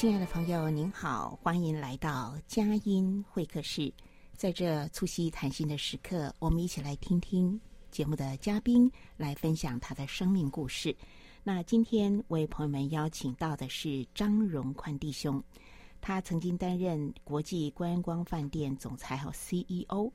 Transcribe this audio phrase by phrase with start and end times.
[0.00, 3.92] 亲爱的朋友，您好，欢迎来到佳音会客室。
[4.34, 10.96] 在这促膝谈心的时刻，我们一起来听听节目的嘉宾来分享他的生命故事。
[11.42, 15.44] 那今天为朋友们邀请到的是张荣宽弟兄，
[16.00, 20.10] 他曾经担任国际观光饭店总裁和 CEO，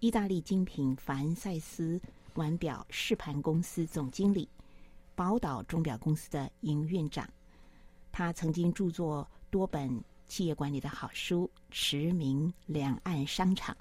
[0.00, 2.00] 意大利精品凡赛斯
[2.34, 4.48] 腕表试盘公司总经理，
[5.14, 7.30] 宝岛钟表公司的营运长。
[8.12, 13.76] 他曾经著作多本企业管理的好书，驰名两岸商场。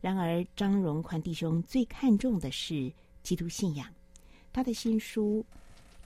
[0.00, 3.86] 然而，张荣宽弟兄最看重的是基督信仰。
[4.52, 5.44] 他的新书《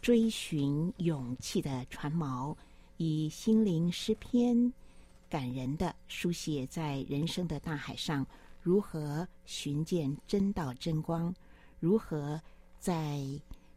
[0.03, 2.55] 追寻勇气的船锚》，
[2.97, 4.73] 以心灵诗篇
[5.29, 8.27] 感人的书写在人生的大海上，
[8.61, 11.35] 如何寻见真道真光，
[11.81, 12.41] 如何
[12.79, 13.21] 在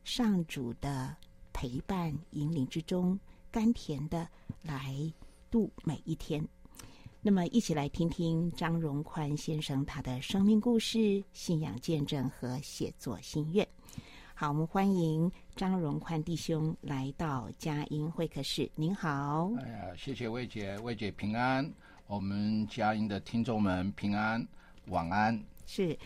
[0.04, 1.16] 上主的
[1.54, 3.20] 陪伴引领之中。
[3.52, 4.28] 甘甜的
[4.62, 4.96] 来
[5.50, 6.46] 度每一天。
[7.22, 13.68] 那么，一起来听听张荣宽先生他的生命故事、信仰见证和写作心愿。
[14.34, 18.72] 好，我们欢迎张荣宽弟兄来到佳音会客室。
[18.74, 19.52] 您好。
[19.60, 21.70] 哎呀，谢谢魏姐，魏姐平安。
[22.08, 24.48] 我们佳音的听众们平安，
[24.86, 25.38] 晚安。
[25.66, 26.00] 是，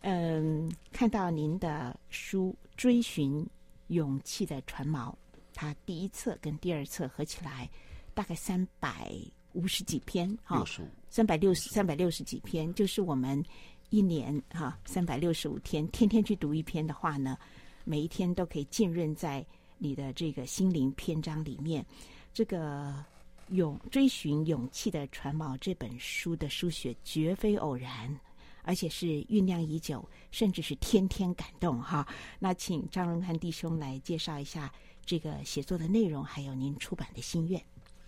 [0.00, 3.46] 嗯，看到您的书《追寻
[3.88, 5.12] 勇气的船锚》。
[5.54, 7.70] 他第一册跟第二册合起来，
[8.12, 9.16] 大概三百
[9.52, 10.64] 五十几篇，哈，
[11.08, 13.42] 三百六十三百六十几篇，就是我们
[13.90, 17.38] 一年哈三百六十五天，天天去读一篇的话呢，
[17.84, 19.46] 每一天都可以浸润在
[19.78, 21.86] 你的这个心灵篇章里面。
[22.32, 23.04] 这个
[23.50, 28.18] 勇追寻勇气的船锚这本书的书写绝非偶然，
[28.62, 32.04] 而且是酝酿已久，甚至是天天感动哈。
[32.40, 34.72] 那请张荣汉弟兄来介绍一下。
[35.06, 37.62] 这个写作的内容，还有您出版的心愿。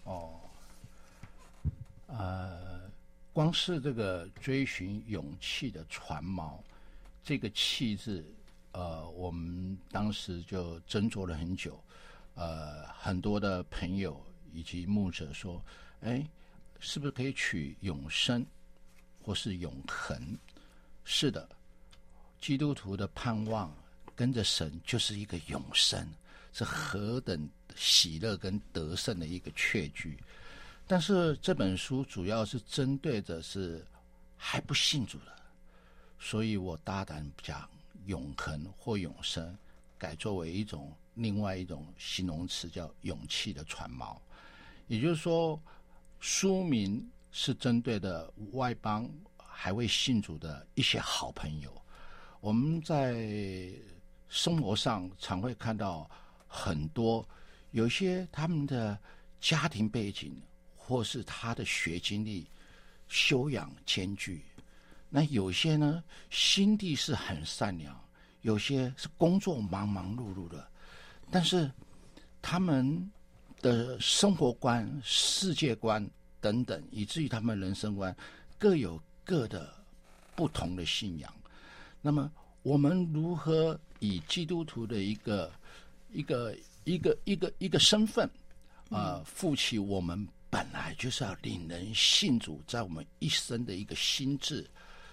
[0.04, 0.40] 哦，
[2.06, 2.90] 呃，
[3.32, 6.58] 光是这个追寻勇气的船锚，
[7.22, 8.24] 这个“气”字，
[8.72, 11.78] 呃，我们当时就斟酌了很久。
[12.34, 15.62] 呃，很多的朋友以及牧者说
[16.02, 16.26] ：“哎，
[16.78, 18.44] 是不是可以取永生，
[19.22, 20.38] 或是永恒？”
[21.02, 21.48] 是的，
[22.40, 23.74] 基督徒的盼望
[24.14, 26.06] 跟着神就是一个永生。
[26.56, 30.16] 是何等喜乐跟得胜的一个确据，
[30.86, 33.86] 但是这本书主要是针对的是
[34.38, 35.36] 还不信主的，
[36.18, 37.68] 所以我大胆讲
[38.06, 39.54] 永恒或永生，
[39.98, 44.16] 改作为一种另外一种形容词，叫勇气的船锚。
[44.86, 45.60] 也就是说，
[46.20, 49.06] 书名是针对的外邦
[49.36, 51.70] 还未信主的一些好朋友。
[52.40, 53.74] 我们在
[54.30, 56.10] 生活上常会看到。
[56.56, 57.22] 很多
[57.72, 58.98] 有些他们的
[59.40, 60.34] 家庭背景，
[60.74, 62.46] 或是他的学经历、
[63.08, 64.40] 修养兼具；
[65.10, 67.92] 那有些呢，心地是很善良；
[68.40, 70.66] 有些是工作忙忙碌碌的，
[71.30, 71.70] 但是
[72.40, 73.10] 他们
[73.60, 76.08] 的生活观、世界观
[76.40, 78.16] 等等，以至于他们人生观
[78.58, 79.74] 各有各的
[80.34, 81.30] 不同的信仰。
[82.00, 82.32] 那么，
[82.62, 85.52] 我们如何以基督徒的一个
[86.16, 88.26] 一个一个一个一个身份，
[88.88, 94.68] 啊、呃，负起我们本来就是要领人信主，在我们一生的一个心智，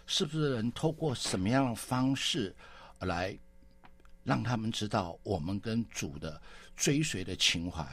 [0.08, 2.56] 是不是能透过什么样的方式
[3.00, 3.38] 来
[4.24, 6.42] 让他们知道我们跟主的
[6.78, 7.86] 追随的情怀？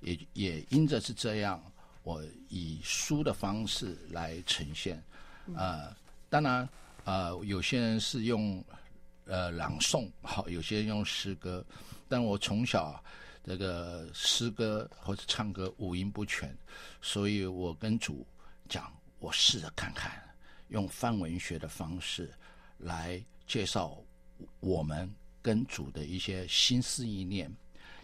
[0.00, 1.62] 也也因着是这样，
[2.02, 5.02] 我以书的方式来呈现。
[5.54, 5.94] 呃，
[6.28, 6.68] 当然，
[7.04, 8.62] 呃，有些人是用
[9.24, 11.64] 呃朗诵，好，有些人用诗歌，
[12.10, 13.02] 但我从小
[13.42, 16.54] 这个诗歌或者唱歌五音不全，
[17.00, 18.26] 所以我跟主
[18.68, 20.20] 讲，我试着看看，
[20.68, 22.30] 用范文学的方式
[22.76, 23.96] 来介绍
[24.58, 25.10] 我们
[25.40, 27.50] 跟主的一些心思意念，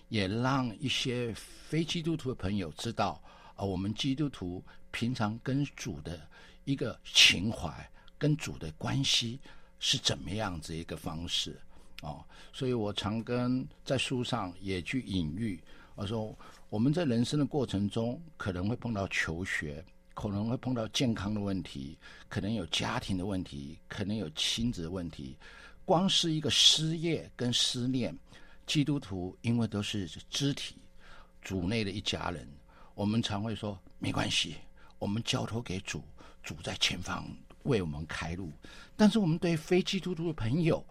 [0.08, 3.20] 也让一些非基督徒的朋友知道，
[3.56, 6.26] 啊，我们基督徒平常跟主的。
[6.66, 7.88] 一个情怀
[8.18, 9.38] 跟主的关系
[9.78, 11.56] 是怎么样子一个方式
[12.02, 15.62] 哦，所以我常跟在书上也去隐喻，
[15.94, 16.36] 我说
[16.68, 19.84] 我们在人生的过程中可能会碰到求学，
[20.14, 21.98] 可能会碰到健康的问题，
[22.28, 25.36] 可能有家庭的问题，可能有亲子的问题，
[25.84, 28.16] 光是一个失业跟思念，
[28.66, 30.76] 基督徒因为都是肢体
[31.40, 32.48] 主内的一家人，
[32.94, 34.56] 我们常会说没关系，
[34.98, 36.02] 我们交托给主。
[36.42, 37.26] 主在前方
[37.66, 38.52] 为我们开路，
[38.96, 40.84] 但是我们对非基督徒的朋友，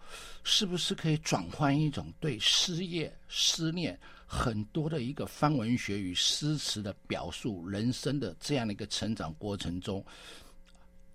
[0.44, 10.04] 是不是可以转换一种对失业、思念很多的一个方文学与诗词的表述，人生的这样的一个成长过程中，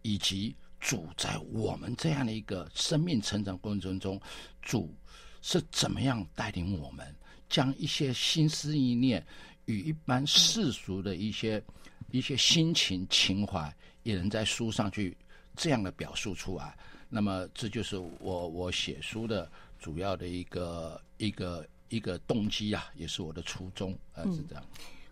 [0.01, 4.19] 以及主在我们这样的一个生命成长过程中，
[4.61, 4.93] 主
[5.41, 7.15] 是怎么样带领我们，
[7.49, 9.25] 将一些心思意念
[9.65, 11.63] 与一般世俗的一些
[12.09, 13.73] 一些心情情怀。
[14.03, 15.15] 也能在书上去
[15.61, 16.75] 这样的表述出来，
[17.07, 19.47] 那么这就是我我写书的
[19.77, 24.63] 主要的一个一个一个动机啊，也是我的初衷，啊，是这样。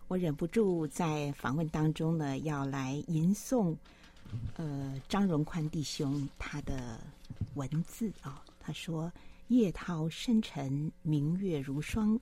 [0.08, 3.76] 我忍不住在访问当中呢，要来吟诵，
[4.56, 6.98] 呃，张荣宽弟兄他的
[7.54, 9.12] 文字啊，他说
[9.46, 12.18] ：“夜涛深沉，明月如霜，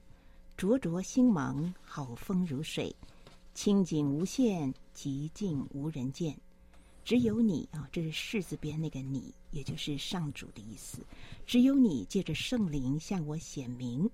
[0.54, 2.94] 灼灼星芒，好风如水，
[3.54, 6.38] 清景无限，极静无人见。”
[7.08, 10.98] 只有你啊，这是士字边那个你，也就是上主的意思。
[11.46, 14.06] 只有你借着圣灵向我显明，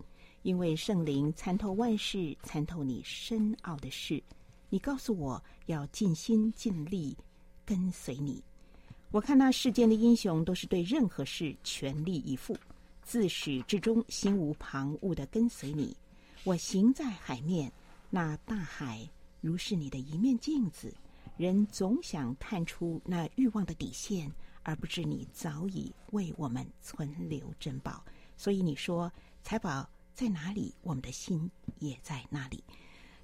[0.45, 4.23] 因为圣灵参透万事，参透你深奥的事。
[4.71, 7.17] 你告诉我要尽心尽力
[7.67, 8.41] 跟随你。
[9.11, 12.57] 我看那世间的英雄都是对任何事全力以赴，
[13.03, 15.97] 自始至终心无旁骛地跟随你。
[16.45, 17.73] 我行在海面，
[18.09, 20.95] 那大海如是你的一面镜子。
[21.37, 24.33] 人总想探出那欲望的底线，
[24.63, 28.05] 而不知你早已为我们存留珍宝。
[28.37, 31.51] 所以你说财宝在哪里，我们的心
[31.81, 32.63] 也在那里。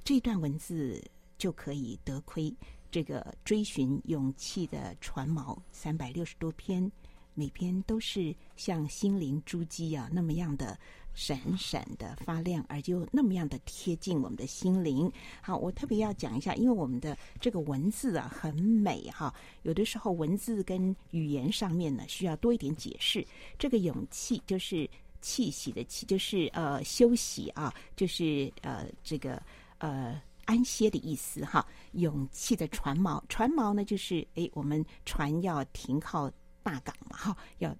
[0.02, 1.00] 这段文字
[1.38, 2.52] 就可以得窥
[2.90, 6.90] 这个追寻勇气的船锚，三百六十多篇，
[7.34, 10.76] 每篇都是像心灵珠玑啊那么样的。
[11.14, 15.10] 闪闪的发亮，而就那么样的贴近我们的心灵。
[15.42, 23.26] 好，我特别要讲一下，因为我们的这个文字啊很美哈，有的时候文字跟语言上面呢需要多一点解释。
[23.58, 24.88] 这个勇气就是
[25.20, 29.42] 气息的气，就是呃休息啊，就是呃这个
[29.78, 31.66] 呃安歇的意思哈。
[31.92, 36.30] 勇气的船锚，船锚呢就是哎我们船要停靠
[36.62, 37.76] 大港嘛哈，要。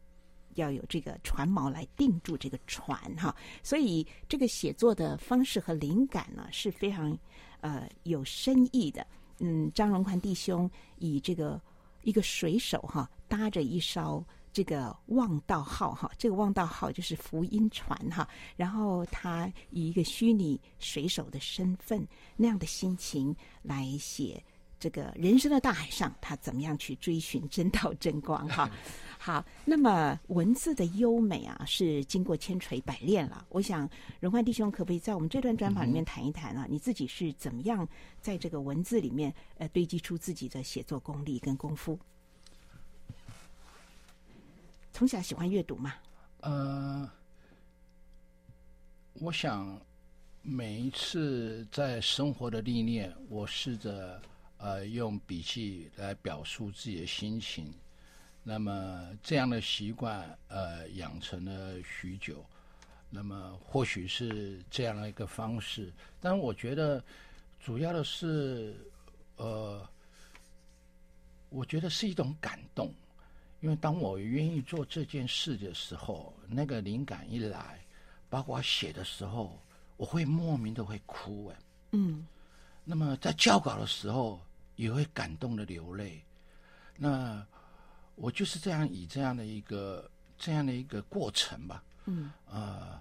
[0.55, 7.17] 要有这个船锚来定住这个船哈，所以这个写作的方式和灵感呢是非常
[7.61, 9.06] 呃有深意的。
[9.38, 11.60] 嗯，张荣宽弟兄以这个
[12.03, 14.22] 一个水手哈搭着一艘
[14.53, 24.43] 这个望道号哈，这个望道号就是福音船哈，然后他以一个虚拟水手的身份那样的心情来写
[24.81, 28.69] 这个人生的大海上，他怎么样去追寻真道真光哈。
[29.20, 33.44] 好，那么文字的优美啊，是经过千锤百炼了。
[33.51, 36.65] 我想荣宽弟兄可不可以在我们这段专访里面谈一谈啊？
[36.67, 37.87] 嗯、你自己是怎么样
[38.22, 41.99] 在这个文字里面呃堆积出自己的写作功力跟功夫？
[44.94, 45.94] 从小喜欢阅读吗？
[46.41, 47.06] 呃，
[49.15, 49.79] 我想
[50.41, 54.20] 每一次在生活的历练，我试着
[54.60, 57.72] 呃用笔记来表述自己的心情。
[58.43, 62.44] 那么这样的习惯，呃，养成了许久。
[63.10, 67.02] 那么或许是这样的一个方式，但我觉得
[67.58, 68.76] 主要的是，
[69.36, 69.86] 呃，
[71.48, 72.94] 我觉得是一种感动。
[73.60, 77.79] 因为当我愿意做这件事的时候，那个灵感一来，
[78.31, 79.60] 包括写的时候，
[79.98, 81.56] 我会莫名的会哭哎。
[81.90, 82.26] 嗯。
[82.84, 84.40] 那么在校稿的时候，
[84.81, 86.22] 也会感动的流泪。
[86.96, 87.46] 那。
[88.17, 93.01] 我就是这样以这样的一个这样的一个过程吧，嗯，呃，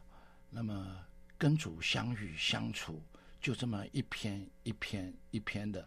[0.49, 0.95] 那么
[1.37, 3.03] 跟主相遇相处，
[3.41, 5.85] 就这么一篇一篇一篇的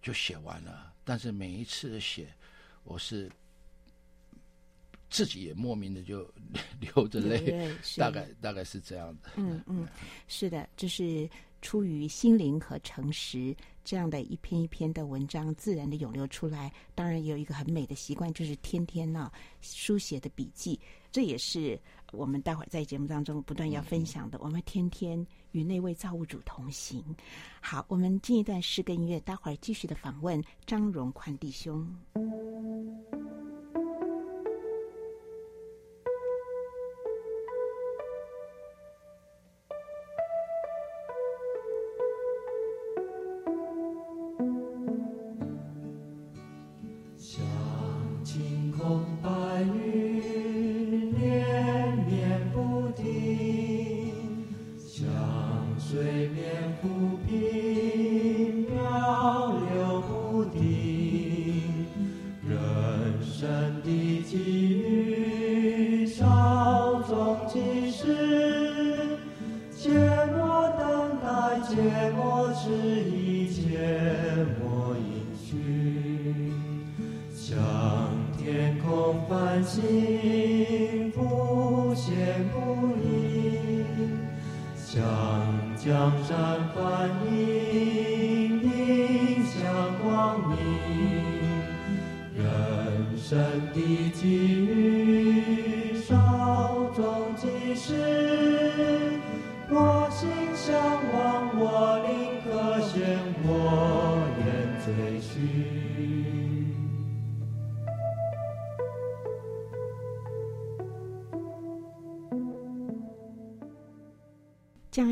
[0.00, 0.94] 就写完了。
[1.04, 2.26] 但是每一次的写，
[2.84, 3.30] 我是
[5.10, 6.26] 自己也莫名的就
[6.80, 9.32] 流着泪，大概大概是这样的。
[9.36, 9.86] 嗯嗯，
[10.26, 11.28] 是的，这是
[11.62, 16.72] 出于心灵和诚实，这样的一篇一篇的文章自然的涌流出来。
[16.94, 20.78] 当然也有一个很美的习惯，就是天天呢、书写的笔记，
[21.10, 21.80] 这也是
[22.12, 24.38] 我们待会儿在节目当中不断要分享的。
[24.40, 27.02] 我们天天与那位造物主同行。
[27.60, 31.86] 好，我们进一段诗歌音乐，待会儿继续的访问张荣宽弟兄。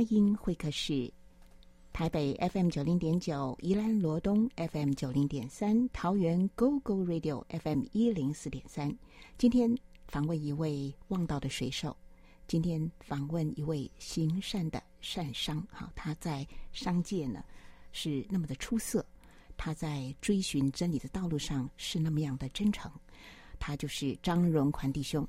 [0.08, 1.12] 音会客室，
[1.92, 8.96] 台北 FM 九零点九，宜兰罗东 FM 九零点三，桃园 GO GO Radio FM 一零四点三。
[9.38, 9.76] 今天
[10.08, 11.96] 访问一位望道的水手，
[12.46, 15.60] 今天访问一位行善的善商。
[15.70, 17.44] 哈，他在商界呢
[17.92, 19.04] 是那么的出色，
[19.56, 22.90] 他在追寻真理的道路上是那么样的真诚。
[23.58, 25.26] 他就是张荣宽弟兄。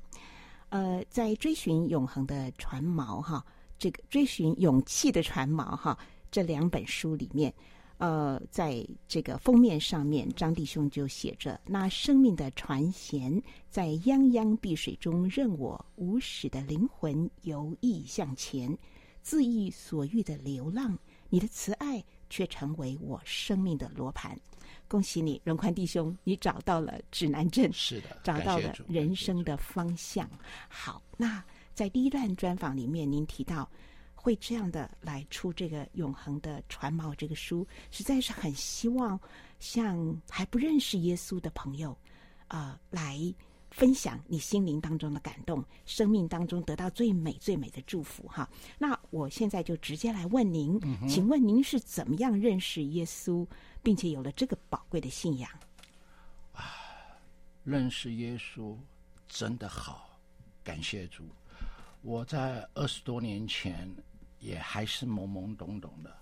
[0.68, 3.44] 呃，在追寻永恒的船锚，哈。
[3.78, 5.98] 这个追寻勇气的船锚，哈，
[6.30, 7.52] 这两本书里面，
[7.98, 18.76] 呃，在这个封面上面，张弟兄就写着：“那生命的船舷，在泱泱碧水中，任我无始的灵魂游弋向前，
[19.22, 20.98] 恣意所欲的流浪。
[21.28, 24.38] 你的慈爱却成为我生命的罗盘。
[24.88, 30.28] 恭喜你，荣宽弟兄，你找到了指南针，是的，找到了人生的方向。
[30.68, 31.44] 好，那。”
[31.76, 33.70] 在第一段专访里面，您提到
[34.14, 39.20] 会这样的来出这个《永恒的船锚》这个书，实在是很希望
[39.60, 41.90] 向还不认识耶稣的朋友，
[42.48, 43.34] 啊、呃，来
[43.70, 48.26] 分享你心灵当中的感动，生命当中得到最美最美的祝福。
[48.26, 53.46] 哈，那我现在就直接来问您，嗯、请问您是怎么样认识耶稣，
[53.82, 55.50] 并且有了这个宝贵的信仰？
[56.54, 56.72] 啊，
[57.64, 58.74] 认识耶稣
[59.28, 60.18] 真的好，
[60.64, 61.22] 感谢主。
[62.06, 63.92] 我在二十多年前
[64.38, 66.16] 也还是懵懵懂懂的。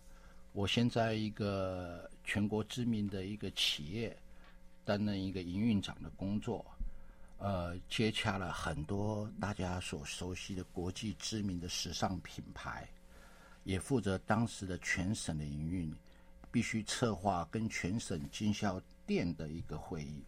[0.52, 4.16] 我现在一个全国知名的一个企业
[4.82, 6.64] 担任一个营运长的工作，
[7.36, 12.88] 呃，接洽了很多大家所熟悉的国际知名的时尚品牌，
[13.64, 15.94] 也负责当时的全省的营运，
[16.50, 20.24] 必须策划跟全省经销店的一个会议，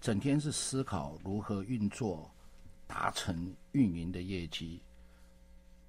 [0.00, 2.28] 整天是思考如何运作。
[2.92, 4.78] 达成运营的业绩，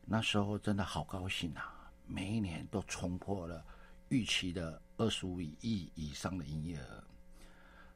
[0.06, 1.92] 那时候真的好高兴啊！
[2.08, 3.62] 每一年都冲破了
[4.08, 7.04] 预期的二十五亿以上的营业额。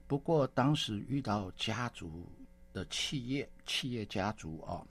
[0.08, 2.28] 不过当时遇到家族
[2.74, 4.86] 的企业，企业家族啊，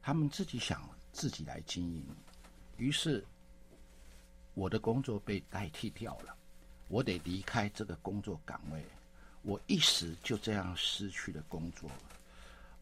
[0.00, 2.02] 他们自己想自己来经营，
[2.78, 3.22] 于是
[4.54, 6.34] 我的工作被代替掉了，
[6.88, 8.82] 我得离开这个工作岗位，
[9.42, 11.90] 我一时就这样失去了工作。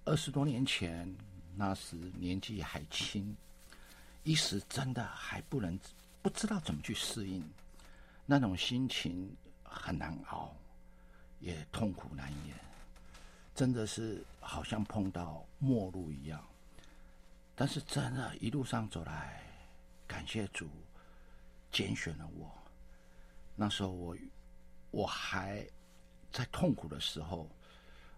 [0.05, 1.17] 二十多年前，
[1.55, 3.37] 那时年纪还轻，
[4.25, 5.79] 一时真的还不能
[6.21, 7.49] 不知道怎么去适应，
[8.27, 9.33] 那种心情
[9.63, 10.53] 很难熬，
[11.39, 12.57] 也痛苦难言，
[13.55, 16.45] 真的是好像碰到末路一样。
[17.55, 19.41] 但是真的，一路上走来，
[20.09, 20.69] 感谢主
[21.71, 22.53] 拣选了我。
[23.55, 24.17] 那时候我
[24.91, 25.65] 我还
[26.33, 27.49] 在痛苦的时候。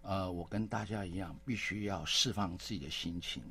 [0.07, 3.41] 呃，我跟大家一样，必须要释放自己的心情。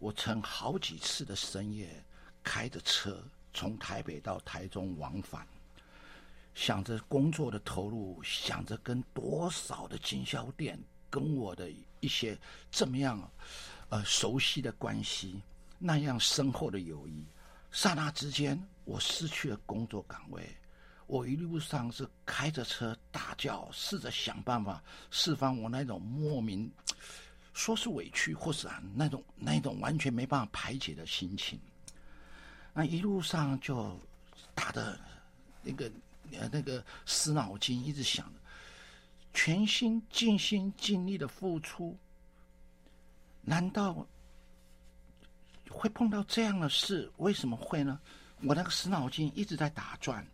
[0.00, 2.04] 我曾好几次的深夜
[2.42, 3.22] 开着车
[3.52, 5.46] 从台北到台中往返，
[6.52, 10.76] 想着工作的投入，想着跟多少的经销店
[11.08, 11.70] 跟我的
[12.00, 12.36] 一些
[12.72, 13.30] 这么样
[13.88, 15.40] 呃熟悉的关系，
[15.78, 17.24] 那样深厚的友谊，
[17.70, 20.44] 刹那之间我失去了工作岗位。
[21.06, 26.70] 我一路上是开着车大叫，试着想办法释放我那种莫名，
[27.52, 31.60] 说是委屈，或是啊那种那种完全没办法排解的心情。
[32.72, 34.00] 那一路上就
[34.54, 34.98] 打的
[35.62, 35.92] 那个
[36.50, 38.32] 那个死脑筋，一直想，
[39.34, 41.96] 全心尽心尽力的付出，
[43.42, 44.06] 难道
[45.68, 47.12] 会碰到这样的事？
[47.18, 48.00] 为什么会呢？
[48.42, 50.26] 我那个死脑筋一直在打转。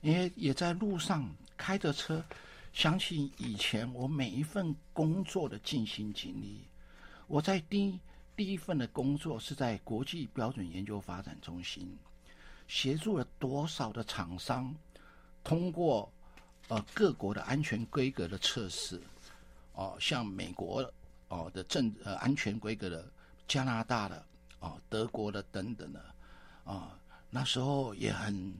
[0.00, 2.24] 也也在路上开着车，
[2.72, 6.66] 想起以前我每一份工作的尽心尽力。
[7.26, 7.98] 我在第
[8.34, 11.98] 第一份的工作是在国际标准研究发展中心，
[12.66, 14.74] 协助了多少的厂商
[15.44, 16.10] 通过
[16.68, 18.98] 呃各国的安全规格的测试，
[19.74, 20.90] 哦、像美国
[21.28, 23.06] 哦、的政呃安全规格的，
[23.46, 24.24] 加拿大的
[24.60, 26.02] 哦、德国的等等的
[26.64, 28.54] 啊、那时候也很。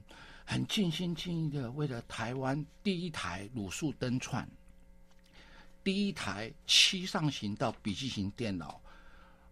[0.45, 4.47] 很尽心尽力的，为了台湾第一台卤素灯串，
[5.83, 8.81] 第一台七上行到笔记型电脑，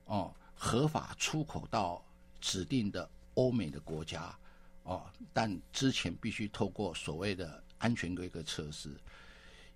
[0.05, 2.03] 哦，合法出口到
[2.41, 4.37] 指定的欧美的国家，
[4.83, 8.93] 哦，但之前必须透过所谓的安全规格测试，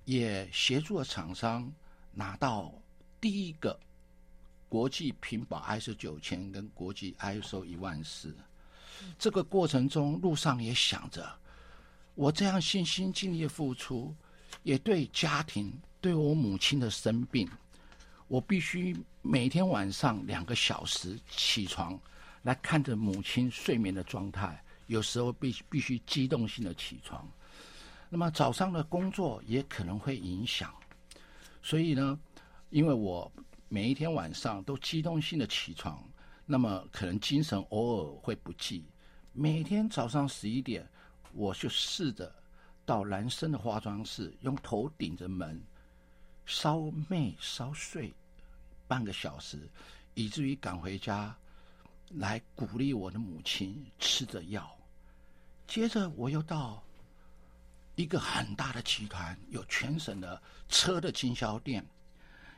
[0.06, 1.72] 也协助了厂商
[2.12, 2.74] 拿到
[3.22, 3.80] 第一个
[4.68, 8.36] 国际品保 ISO 九千跟国际 ISO 一万四。
[9.18, 11.28] 这个过程中，路上也想着，
[12.16, 14.14] 我这样尽心尽力的付出，
[14.64, 17.50] 也对家庭，对我母亲的生病，
[18.28, 22.00] 我必须每天晚上两个小时起床，
[22.42, 27.28] 来看着母亲睡眠的状态，有时候必必须机动性的起床，
[28.10, 30.74] 那么早上的工作也可能会影响，
[31.62, 32.20] 所以呢，
[32.70, 33.32] 因为我
[33.70, 36.04] 每一天晚上都机动性的起床，
[36.46, 38.84] 那么可能精神偶尔会不济。
[39.36, 40.88] 每天早上十一点，
[41.34, 42.32] 我就试着
[42.86, 45.60] 到男生的化妆室，用头顶着门，
[46.46, 48.14] 烧妹烧睡
[48.88, 49.68] 半个小时，
[50.14, 51.36] 以至于赶回家
[52.12, 54.70] 来鼓励我的母亲吃着药。
[55.66, 56.84] 接着我又到
[57.96, 61.84] 一个很大的集团，有全省的车的经销店，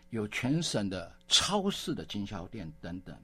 [0.09, 3.17] 有全省的超市的经销店等等。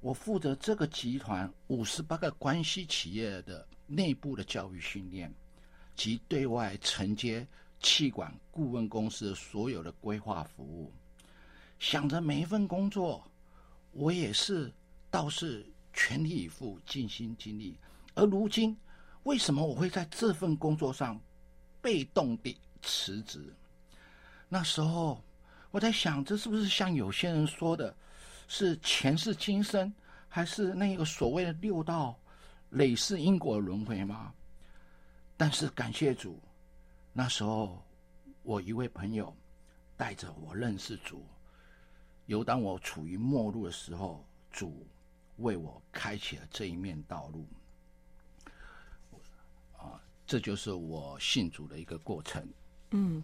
[0.00, 5.30] 我负责这个集团五十八个关系企业的内部的教育训练，
[5.94, 7.46] 及对外承接
[7.80, 10.90] 企管顾问公司所有的规划服务。
[11.78, 13.22] 想着每一份工作，
[13.92, 14.72] 我也是
[15.10, 17.78] 倒是全力以赴、尽心尽力。
[18.14, 18.74] 而如今，
[19.24, 21.20] 为什么我会在这份工作上
[21.82, 23.54] 被动地辞职？
[24.48, 25.22] 那时候
[25.70, 27.94] 我在想，这是不是像有些人说的？
[28.52, 29.94] 是前世今生，
[30.28, 32.18] 还是那个所谓的六道
[32.70, 34.34] 累世因果轮回吗？
[35.36, 36.36] 但是感谢主，
[37.12, 37.80] 那时候
[38.42, 39.32] 我一位朋友
[39.96, 41.24] 带着我认识主，
[42.26, 44.84] 有当我处于末路的时候，主
[45.36, 47.46] 为我开启了这一面道路。
[49.78, 52.44] 啊，这就是我信主的一个过程。
[52.90, 53.22] 嗯，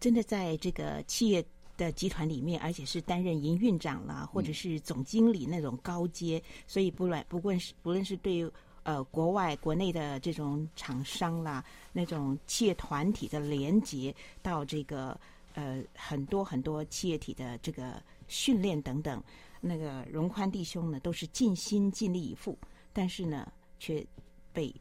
[0.00, 1.44] 真的在这个企业。
[1.76, 8.50] 的集团里面，而且是担任营运长啦，或者是总经理那种高阶，嗯、所以不论不论是不论是对
[8.82, 15.18] 呃国外国内的这种厂商啦，那种企业团体的连接，到这个
[15.54, 19.22] 呃很多很多企业体的这个训练等等，
[19.60, 22.56] 那个荣宽弟兄呢都是尽心尽力以赴，
[22.92, 24.06] 但是呢却
[24.52, 24.72] 被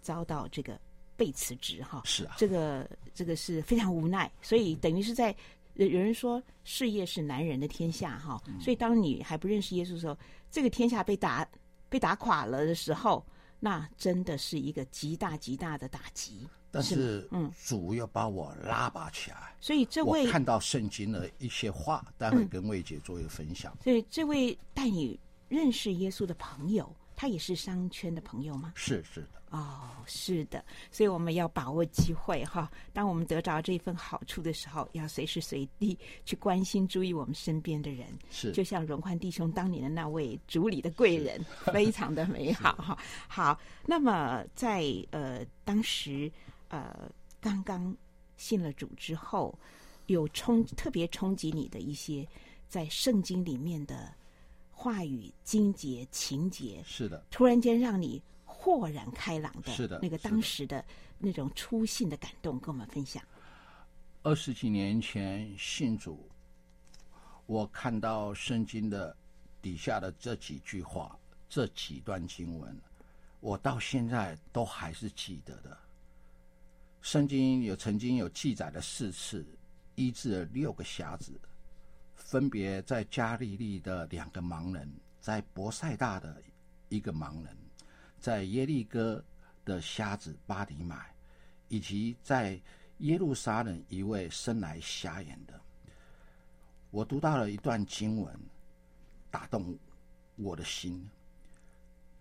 [0.00, 0.80] 遭到这个
[1.16, 5.36] 被辞职哈，是啊，这个这个是非常无奈，所以等于是在。
[5.80, 10.16] 有有人说事业是男人的天下，哈，所以当你还不认识耶稣的时候，
[10.50, 11.48] 这个天下被打
[11.88, 13.24] 被打垮了的时候，
[13.58, 16.46] 那真的是一个极大极大的打击。
[16.70, 19.54] 但是，嗯，主要把我拉拔起来。
[19.58, 23.76] 所以这位看到圣经的一些话，待会跟魏姐做一个分享。
[23.82, 28.72] 所以这位带你认识耶稣的朋友，他也是商圈的朋友吗？
[28.74, 29.42] 是是的。
[29.50, 32.70] 哦，是的，所以我们要把握机会哈。
[32.94, 38.06] 当我们得着这份好处的时候，要随时随地去关心、注意我们身边的人。
[38.30, 42.98] 是，就像荣宽弟兄当年的那位主里的贵人，非常的美好哈。
[43.28, 46.32] 好，那么在呃当时
[46.68, 47.06] 呃
[47.38, 47.94] 刚刚
[48.38, 49.54] 信了主之后，
[50.06, 52.26] 有冲特别冲击你的一些
[52.66, 54.10] 在圣经里面的
[54.80, 58.22] 话语、经节、情节，是的，突然间让你。
[58.62, 60.84] 豁然开朗的，是的，那个当时的
[61.16, 63.22] 那种初信的感动，跟我们分享。
[64.22, 66.28] 二十几年前信主，
[67.46, 69.16] 我看到圣经的
[69.62, 72.78] 底下的这几句话，这几段经文，
[73.40, 75.74] 我到现在都还是记得的。
[77.00, 79.46] 圣经有曾经有记载了四次
[79.94, 81.40] 医治了六个瞎子，
[82.20, 84.88] 分别在加利利的两个盲人，
[85.20, 86.40] 在伯赛大的
[86.88, 87.56] 一个盲人，
[88.20, 89.22] 在耶利哥
[89.64, 91.12] 的瞎子巴迪买，
[91.68, 92.60] 以及在。
[93.00, 95.58] 耶路撒冷一位生来瞎眼的，
[96.90, 98.38] 我读到了一段经文，
[99.30, 99.74] 打动
[100.36, 101.08] 我的心，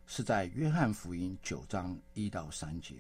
[0.07, 2.95] 是在约翰福音九章一到三节。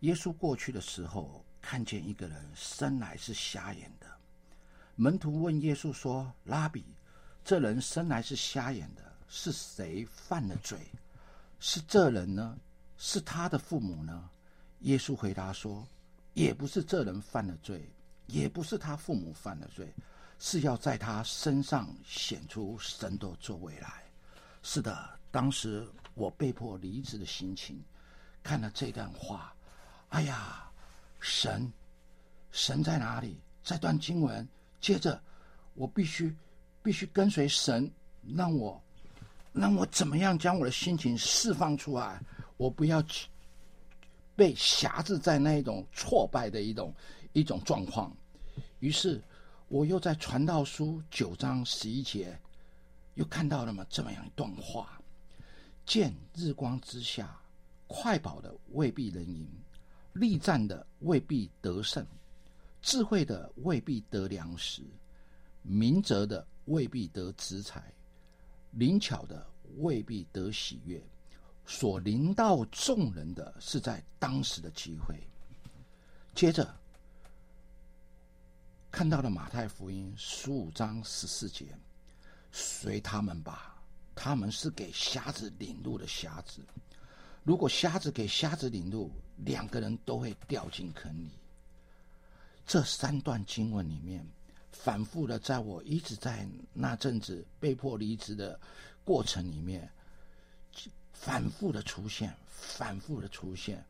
[0.00, 4.06] 耶稣过去的时候，看见一个人生来是瞎眼的，
[4.96, 6.84] 门徒问耶稣说：“拉比，
[7.44, 10.78] 这人生来是瞎眼的，是谁犯了罪？
[11.60, 12.58] 是这人呢？
[12.96, 14.30] 是他的父母呢？”
[14.80, 15.86] 耶稣回答说。
[16.34, 17.88] 也不是这人犯了罪，
[18.26, 19.94] 也不是他父母犯了罪，
[20.40, 24.02] 是要在他身上显出神的作为来。
[24.60, 27.80] 是的，当时我被迫离职的心情，
[28.42, 29.54] 看了这段话，
[30.08, 30.68] 哎呀，
[31.20, 31.72] 神，
[32.50, 33.40] 神在哪里？
[33.62, 34.44] 这段经文，
[34.84, 35.18] 接着
[35.72, 36.36] 我必须
[36.82, 37.90] 必须跟随神，
[38.34, 38.78] 让我
[39.54, 42.20] 让我怎么样将我的心情释放出来？
[42.58, 43.02] 我不要。
[44.36, 46.92] 被挟制在那一种挫败的一种
[47.34, 48.12] 一种状况，
[48.80, 49.22] 于是
[49.68, 52.36] 我又在传道书九章十一节
[53.14, 55.00] 又看到了嘛这么样一段话：
[55.86, 57.40] 见日光之下，
[57.86, 59.48] 快跑的未必能赢，
[60.14, 62.04] 力战的未必得胜，
[62.84, 64.82] 智慧的未必得粮食，
[65.62, 67.82] 明哲的未必得资财，
[68.72, 69.44] 灵巧的
[69.78, 71.02] 未必得喜悦。
[71.64, 75.18] 所临到众人的是在当时的机会。
[76.34, 76.78] 接着
[78.90, 81.74] 看到了马太福音十五章十四节，
[82.52, 83.82] 随他们吧，
[84.14, 86.60] 他们是给瞎子领路的瞎子。
[87.44, 91.30] 如果瞎子给瞎子领路，两个人都会掉进坑里。
[92.66, 94.26] 这三段经文里面，
[94.72, 98.58] 反复的在我一直在那阵子被迫离职的
[99.04, 99.90] 过程里面。
[101.12, 103.82] 反复的出现，反复的出现，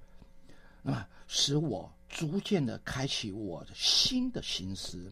[0.83, 5.11] 那么使我逐渐的开启我的新的心思，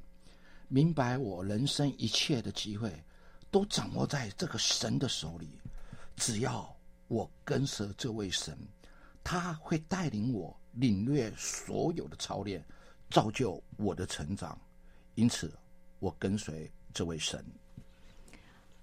[0.69, 2.93] 明白我人生一切的机会
[3.51, 5.49] 都掌握在这个神的手里。
[6.15, 6.77] 只要
[7.09, 8.57] 我跟随这位神，
[9.25, 12.63] 他会带领我领略所有的操练，
[13.13, 14.59] 造就我的成长。
[15.15, 15.53] 因此，
[16.01, 17.45] 我跟随这位神。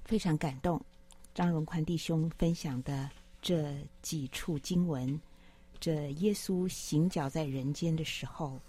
[0.05, 0.81] 非常感动，
[1.33, 3.09] 张荣宽弟兄分享的。
[3.41, 5.17] 这几处经文，
[5.79, 8.59] 这耶稣行脚在人间的时候，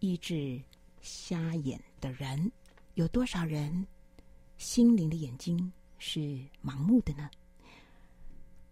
[0.00, 0.60] 医治
[1.00, 2.50] 瞎眼的人，
[2.94, 3.86] 有多少人
[4.58, 6.18] 心灵的眼睛是
[6.60, 7.30] 盲目的呢？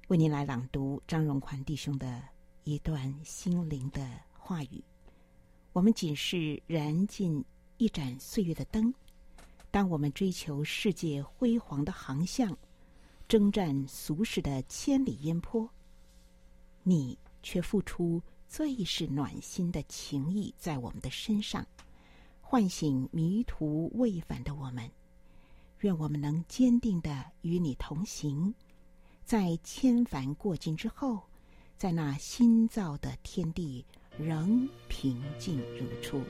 [0.08, 2.20] 为您来朗读张荣宽弟兄的
[2.64, 4.82] 一段心灵的话语。
[5.78, 7.44] 我们仅是燃尽
[7.76, 8.92] 一盏岁月的灯，
[9.70, 12.58] 当我们追求世界辉煌的航向。
[13.28, 15.70] 征战俗世的千里烟波，
[16.82, 21.64] 你却付出最是暖心的情谊在我们的身上，
[22.40, 24.90] 唤醒迷途未返的我们。
[25.82, 28.52] 愿我们能坚定的与你同行，
[29.24, 31.22] 在千帆过尽之后，
[31.76, 33.86] 在那新造的天地
[34.18, 36.20] 仍平静如初。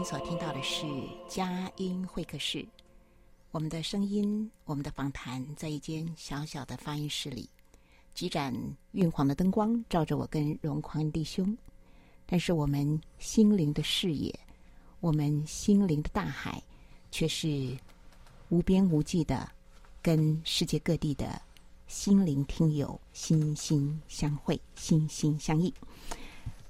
[0.00, 0.86] 您所听到的是
[1.28, 2.66] 佳音会客室。
[3.50, 7.46] 我们的声音，我们的访谈，在一间小小的发音室里，
[8.14, 8.50] 几盏
[8.92, 11.54] 晕黄的灯光照着我跟荣宽弟兄。
[12.24, 14.34] 但是我们心灵的视野，
[15.00, 16.62] 我们心灵的大海，
[17.10, 17.76] 却是
[18.48, 19.52] 无边无际的，
[20.00, 21.38] 跟世界各地的
[21.88, 25.70] 心灵听友心心相会，心心相印。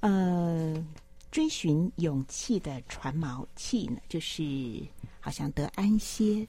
[0.00, 0.84] 呃。
[1.30, 4.82] 追寻勇气的船锚，气呢，就是
[5.20, 6.46] 好像得安歇、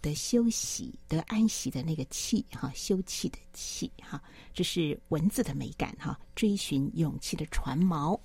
[0.00, 4.22] 得休息、得安息的那个气，哈，休憩的气，哈，
[4.54, 6.18] 这是文字的美感，哈。
[6.34, 8.18] 追寻勇气的船锚，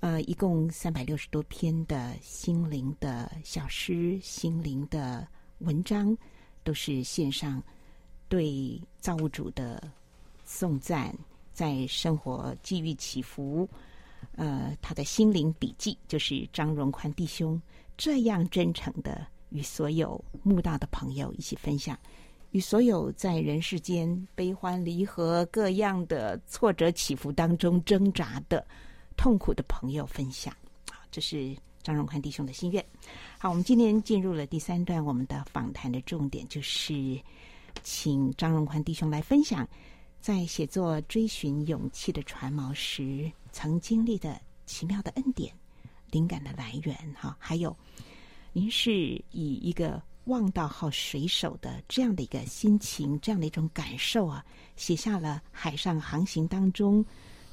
[0.00, 6.16] 呃，一共三百六十多篇的心灵的小诗、心灵的文章，
[6.64, 7.62] 都是献上
[8.26, 9.86] 对造物主的
[10.46, 11.14] 颂赞，
[11.52, 13.68] 在生活际遇起伏。
[14.36, 17.60] 呃，他的心灵笔记就是张荣宽弟兄
[17.96, 21.98] 这样真诚的与所有慕道的朋友一起分享，
[22.52, 28.64] 与所有在人世间悲欢离合、各样的挫折起伏当中挣扎的
[29.16, 30.54] 痛苦的朋友分享。
[30.90, 32.84] 好，这是张荣宽弟兄的心愿。
[33.38, 37.20] 好，我们今天进入了第三段，我们的访谈的重点就是
[37.82, 39.66] 请张荣宽弟兄来分享。
[40.20, 45.52] 在写作《追寻勇气的船锚》时，曾经历的奇妙的恩典、
[46.10, 47.74] 灵感的来源，哈，还有
[48.52, 48.92] 您是
[49.30, 54.44] 以一个望道号水手的这样的一个心情、这样的一种感受啊，
[54.76, 57.02] 写下了海上航行当中，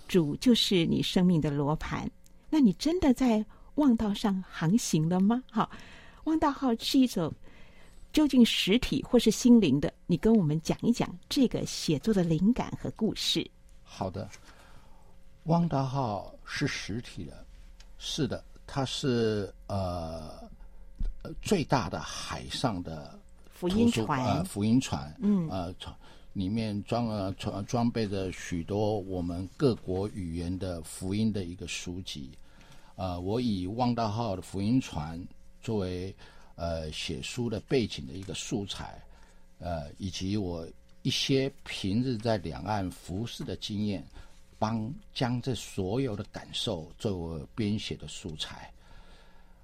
[0.08, 2.10] 主就是你生命的罗盘。
[2.49, 5.41] 那你真的在望道上航行了吗？
[5.49, 5.69] 哈，
[6.25, 7.34] 望道号是一种。
[8.15, 9.93] 究竟实体或是心灵的？
[10.06, 13.45] 你跟我们讲一讲这个写作的灵感和故事。
[13.84, 14.30] 好的，
[15.43, 17.45] 汪达号是实体的，
[17.97, 20.32] 是的，它是呃
[21.41, 23.19] 最大的海上的
[23.54, 25.75] 福音船，呃，福音船，嗯，呃，
[26.32, 32.32] 里面装了装装备着许多我们各国语言的福音的一个书籍。
[32.95, 35.21] 呃，我以汪大号的福音船
[35.62, 36.15] 作为。
[36.56, 38.98] 呃，写书的背景的一个素材，
[39.60, 40.65] 呃，以及我
[41.02, 44.02] 一些平日在两岸服侍的经验，
[44.58, 48.72] 帮将这所有的感受作为编写的素材。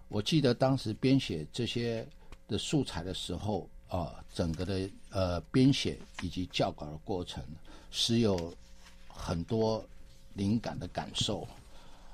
[0.10, 2.06] 我记得当时编写这些
[2.46, 7.42] 的素材的时候，啊、整个的呃编写以及校稿的过程，
[7.90, 8.54] 是有
[9.08, 9.82] 很多
[10.34, 11.48] 灵感的感受，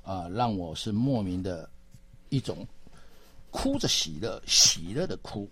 [0.04, 1.68] 啊、让我是莫名的
[2.30, 2.64] 一种。
[3.50, 5.50] 哭着喜乐，喜乐的哭，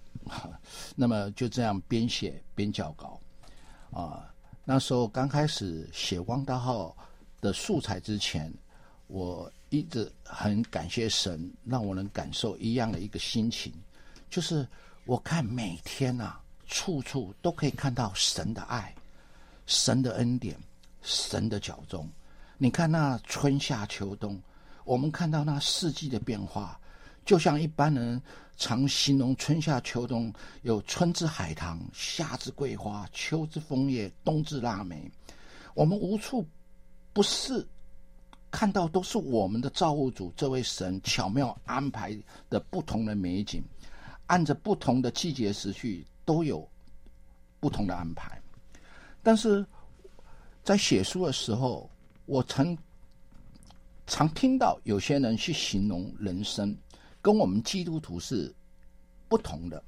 [0.95, 3.19] 那么就这样边写边校稿，
[3.91, 4.31] 啊，
[4.63, 6.95] 那时候刚开始写《汪道号》
[7.41, 8.53] 的素材之前，
[9.07, 13.73] 我一直很感谢神，让我能感受一样的一个心情，
[14.29, 14.67] 就是
[15.05, 18.93] 我看每天啊，处处都可以看到神的爱、
[19.65, 20.57] 神的恩典、
[21.01, 22.07] 神的脚中。
[22.57, 24.41] 你看那春夏秋冬，
[24.83, 26.79] 我们看到那四季的变化。
[27.25, 28.21] 就像一般人
[28.55, 35.11] 常形容春夏秋冬，有春之海棠，夏之桂花，秋之枫叶，冬之腊梅。
[35.73, 36.47] 我们无处
[37.11, 37.67] 不是
[38.51, 42.17] 看到，都是我们的造物主这位神巧妙安排
[42.49, 43.61] 的不同的美景，
[44.27, 46.65] 按着不同的季节时序都有
[47.59, 48.41] 不同的安排。
[49.21, 49.65] 但是
[50.63, 51.89] 在写书的时候，
[52.25, 52.77] 我曾
[54.07, 56.77] 常听到有些人去形容人生，
[57.25, 58.53] 跟我们基督徒是
[59.27, 59.83] 不同的。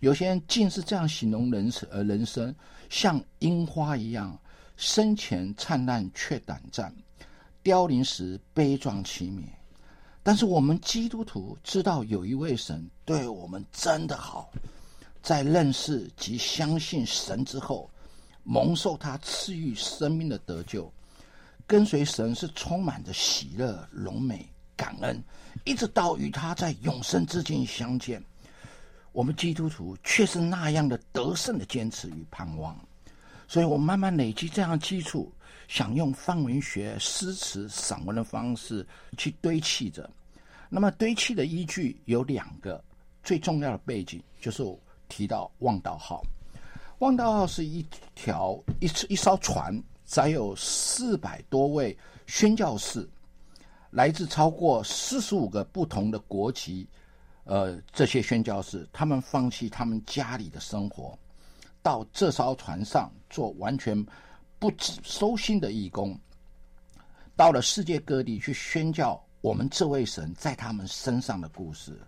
[0.00, 2.52] 有些人竟是这样形容人生，而人生
[2.88, 4.36] 像樱花一样。
[4.76, 6.92] 生前灿烂却短暂，
[7.62, 9.44] 凋零时悲壮凄美。
[10.20, 14.50] 但是我们基督徒知道有一位神对我们真的好，
[15.22, 17.88] 在认识及相信神之后，
[18.42, 20.92] 蒙受他赐予生命的得救，
[21.68, 25.22] 跟随神是充满着喜乐、荣美、感恩，
[25.64, 28.22] 一直到与他在永生之境相见。
[29.12, 32.78] 我们基督徒却是那样的得胜的坚持与盼望。
[33.48, 35.32] 所以我慢慢累积这样基础，
[35.66, 38.86] 想用范文学、诗词、散文的方式
[39.18, 40.08] 去堆砌着。
[40.68, 42.82] 那么堆砌的依据有两个
[43.24, 46.22] 最重要的背景，就是我提到望道号。
[47.00, 53.08] 望道号是一条一一艘船，载有四百多位宣教士，
[53.90, 56.88] 来自超过四十五个不同的国籍。
[57.44, 61.18] 呃，这些宣教士，他们放弃他们家里的生活。
[61.82, 64.06] 到这艘船上做完全
[64.58, 66.16] 不收薪的义工，
[67.34, 71.98] 到了世界各地去宣教我们这位神在他们身上的故事。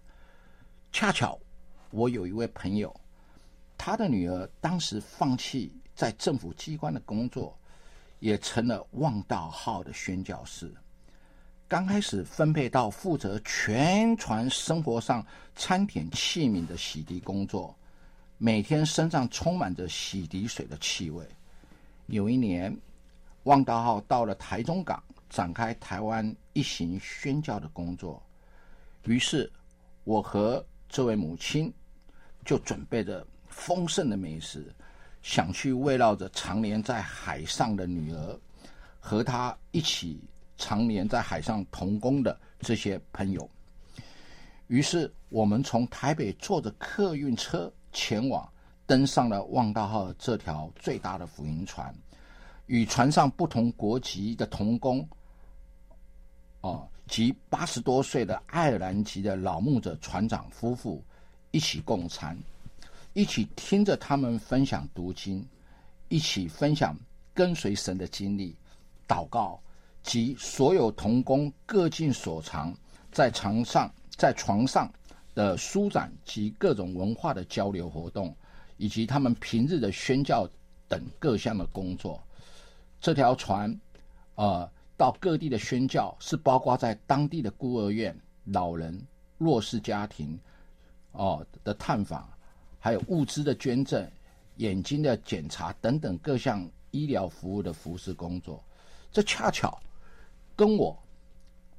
[0.92, 1.38] 恰巧
[1.90, 2.94] 我有一位朋友，
[3.78, 7.58] 他的女儿当时放弃在政府机关的工作，
[8.18, 10.72] 也成了望道号的宣教士。
[11.72, 17.74] 刚开始分配到负责全船生活上餐点器皿的洗涤工作。
[18.36, 21.26] 每天身上充满着洗涤水的气味。
[22.08, 22.76] 有一年，
[23.44, 28.22] 望道号到了台中港，展开台湾一行宣教的工作。
[29.04, 29.50] 于是，
[30.04, 31.72] 我和这位母亲
[32.44, 34.70] 就准备着丰盛的美食，
[35.22, 38.38] 想去慰劳着常年在海上的女儿，
[39.00, 40.20] 和她一起
[40.56, 43.48] 常年在海上同工的这些朋友。
[44.68, 47.72] 于是，我们从台北坐着客运车。
[47.94, 48.50] 前往，
[48.86, 51.94] 登上了望道号这条最大的福音船，
[52.64, 55.06] 与船上不同国籍的同工，
[56.62, 61.04] 哦，及八十多岁的爱尔兰籍的老牧者船长夫妇
[61.50, 62.34] 一起共餐，
[63.12, 65.46] 一起听着他们分享读经，
[66.08, 66.98] 一起分享
[67.34, 68.56] 跟随神的经历、
[69.06, 69.62] 祷告
[70.02, 72.74] 及所有童工各尽所长，
[73.10, 74.92] 在床上，在床上。
[75.34, 78.36] 的舒展及各种文化的交流活动，
[78.76, 80.46] 以及他们平日的宣教
[80.86, 82.22] 等各项的工作。
[83.00, 83.74] 这条船，
[84.34, 89.00] 呃，到各地的宣教是包括在当地的孤儿院、老人、
[89.38, 90.38] 弱势家庭，
[91.12, 92.28] 哦、的探访，
[92.78, 94.06] 还有物资的捐赠、
[94.56, 98.62] 眼睛的检查等等各项医疗服务的服侍工作。
[99.10, 99.80] 这恰巧
[100.56, 100.96] 跟我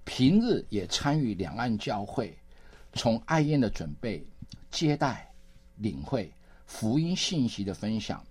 [0.03, 2.37] 平日也参与两岸教会。
[2.93, 4.23] 从爱宴的准备、
[4.69, 5.27] 接待、
[5.75, 6.31] 领会、
[6.67, 8.23] 福音信息的分享、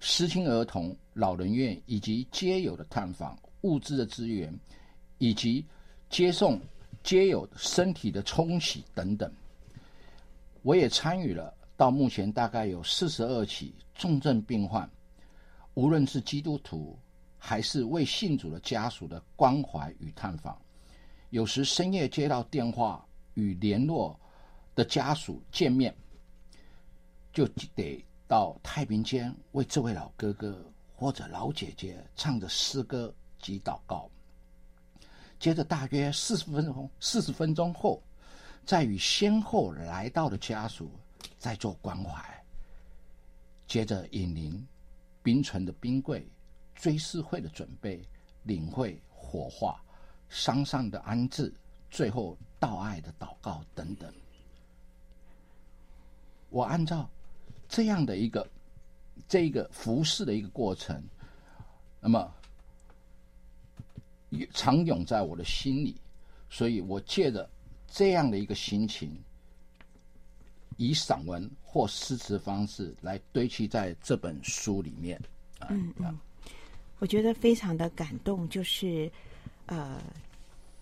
[0.00, 4.52] 失亲儿童、老人院以及街友的探访、物资的资源，
[5.18, 5.64] 以及
[6.08, 6.60] 接送
[7.04, 9.32] 街友身体的冲洗等等，
[10.62, 11.54] 我也参与了。
[11.76, 14.90] 到目前大概有四十二起重症病患，
[15.74, 16.98] 无论是基督徒
[17.40, 20.56] 还是为信主的家属的关怀与探访，
[21.30, 23.04] 有时深夜接到电话。
[23.34, 24.18] 与联络
[24.74, 25.94] 的家属见面，
[27.32, 30.62] 就得到太平间为这位老哥哥
[30.94, 34.10] 或者老姐姐唱着诗歌及祷告。
[35.38, 38.02] 接着大约四十分钟，四十分钟后，
[38.66, 40.90] 再与先后来到的家属
[41.38, 42.44] 再做关怀。
[43.68, 44.66] 接着引灵
[45.22, 46.28] 冰存的冰柜，
[46.80, 48.02] 追思会的准备，
[48.44, 49.80] 领会火化，
[50.28, 51.52] 丧上的安置。
[51.90, 54.12] 最后，道爱的祷告等等，
[56.48, 57.10] 我按照
[57.68, 58.48] 这样的一个
[59.28, 61.02] 这个服侍的一个过程，
[62.00, 62.32] 那么
[64.54, 65.96] 常涌在我的心里，
[66.48, 67.50] 所以我借着
[67.88, 69.20] 这样的一个心情，
[70.76, 75.20] 以散文或诗词方式来堆砌在这本书里面。
[75.68, 76.16] 嗯嗯，
[77.00, 79.10] 我觉得非常的感动，就是
[79.66, 80.00] 呃。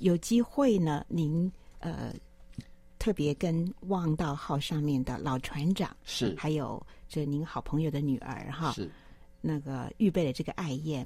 [0.01, 1.51] 有机会呢，您
[1.81, 2.15] 呃
[3.01, 8.89] 特别跟望道号上面的老船长是，还有这您好朋友的女儿哈，是
[9.41, 11.05] 那个预备了这个爱宴。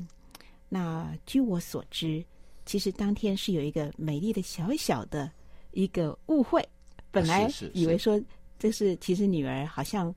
[0.69, 2.23] 那据我所知，
[2.67, 5.33] 其实当天是有一个美丽的小小的
[5.71, 6.63] 一个误会，
[7.11, 8.21] 本来以为说
[8.59, 10.15] 这是其实女儿好像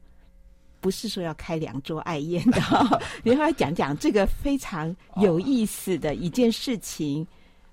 [0.86, 2.60] 不是说要开两桌爱宴的，
[3.26, 7.24] 然后要讲讲这个非常有意思的一件事情。
[7.24, 7.28] 哦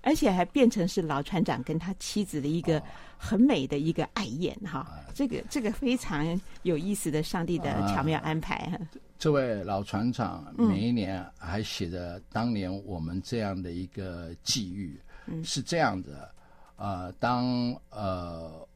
[0.04, 2.82] 而且还变成是老船长跟他妻子的一个
[3.16, 6.26] 很美的一个爱宴哈、哦，这个这个非常
[6.64, 8.76] 有意思的上帝的巧妙安排。
[9.16, 16.28] 这位老船长每一年还写着当年我们这样的一个际遇，嗯、是这样的，
[16.74, 18.66] 呃，当呃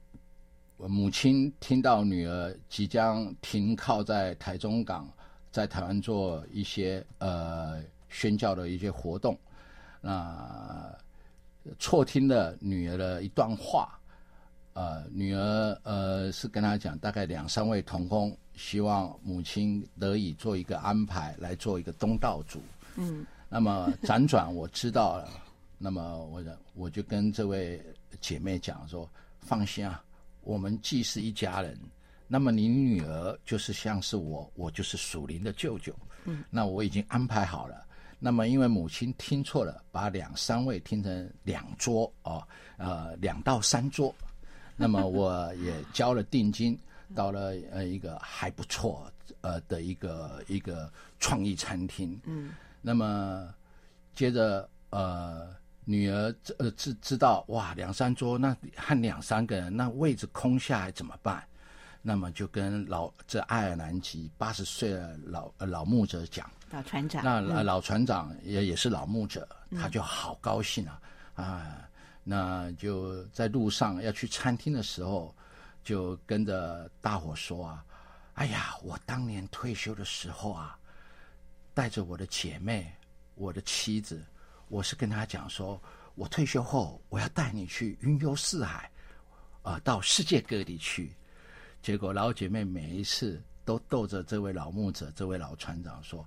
[0.76, 5.08] 母亲听到女儿即将停靠在台中港，
[5.50, 9.38] 在台湾做一些呃宣教的一些活动，
[10.00, 10.98] 那、呃。
[11.80, 13.98] 错听了女儿的一段话，
[14.74, 22.60] 呃，女儿呃是跟她讲，大概两三位同工希望母亲得以做一个安排，来做一个东道主。
[22.94, 25.28] 嗯，那么辗转我知道了，
[25.76, 26.40] 那么我
[26.72, 27.84] 我就跟这位
[28.20, 29.10] 姐妹讲说，
[29.40, 30.00] 放心啊，
[30.46, 31.76] 我们既是一家人，
[32.28, 35.92] 那么你女儿就是像是我，我就是属灵的舅舅。
[36.24, 37.84] 嗯，那我已经安排好了。
[38.18, 42.42] 那么，因为母亲听错了，把两三位听成两桌哦，
[42.76, 44.14] 呃，两到三桌。
[44.76, 46.78] 那么我也交了定金，
[47.14, 52.18] 到了呃一个还不错呃的一个一个创意餐厅。
[52.24, 52.52] 嗯。
[52.80, 53.52] 那么
[54.14, 55.54] 接着呃
[55.88, 61.42] 女儿呃知知道哇两三桌那和两三个人那位置空下来怎么办？
[62.02, 66.50] 那么就跟老这爱尔兰籍八十岁的老老牧者讲。
[66.70, 71.00] 老船长，那老船长也也是老牧者，嗯、他就好高兴啊
[71.34, 71.88] 啊！
[72.24, 75.32] 那就在路上要去餐厅的时候，
[75.84, 77.84] 就跟着大伙说啊
[78.34, 80.76] ：“哎呀，我当年退休的时候啊，
[81.72, 82.92] 带着我的姐妹，
[83.36, 84.20] 我的妻子，
[84.68, 85.80] 我是跟他讲说，
[86.14, 88.90] 我退休后我要带你去云游四海，
[89.62, 91.12] 啊、到世界各地去。
[91.82, 96.26] 结果老姐妹每一次都逗着这位老牧者，这位老船长说。”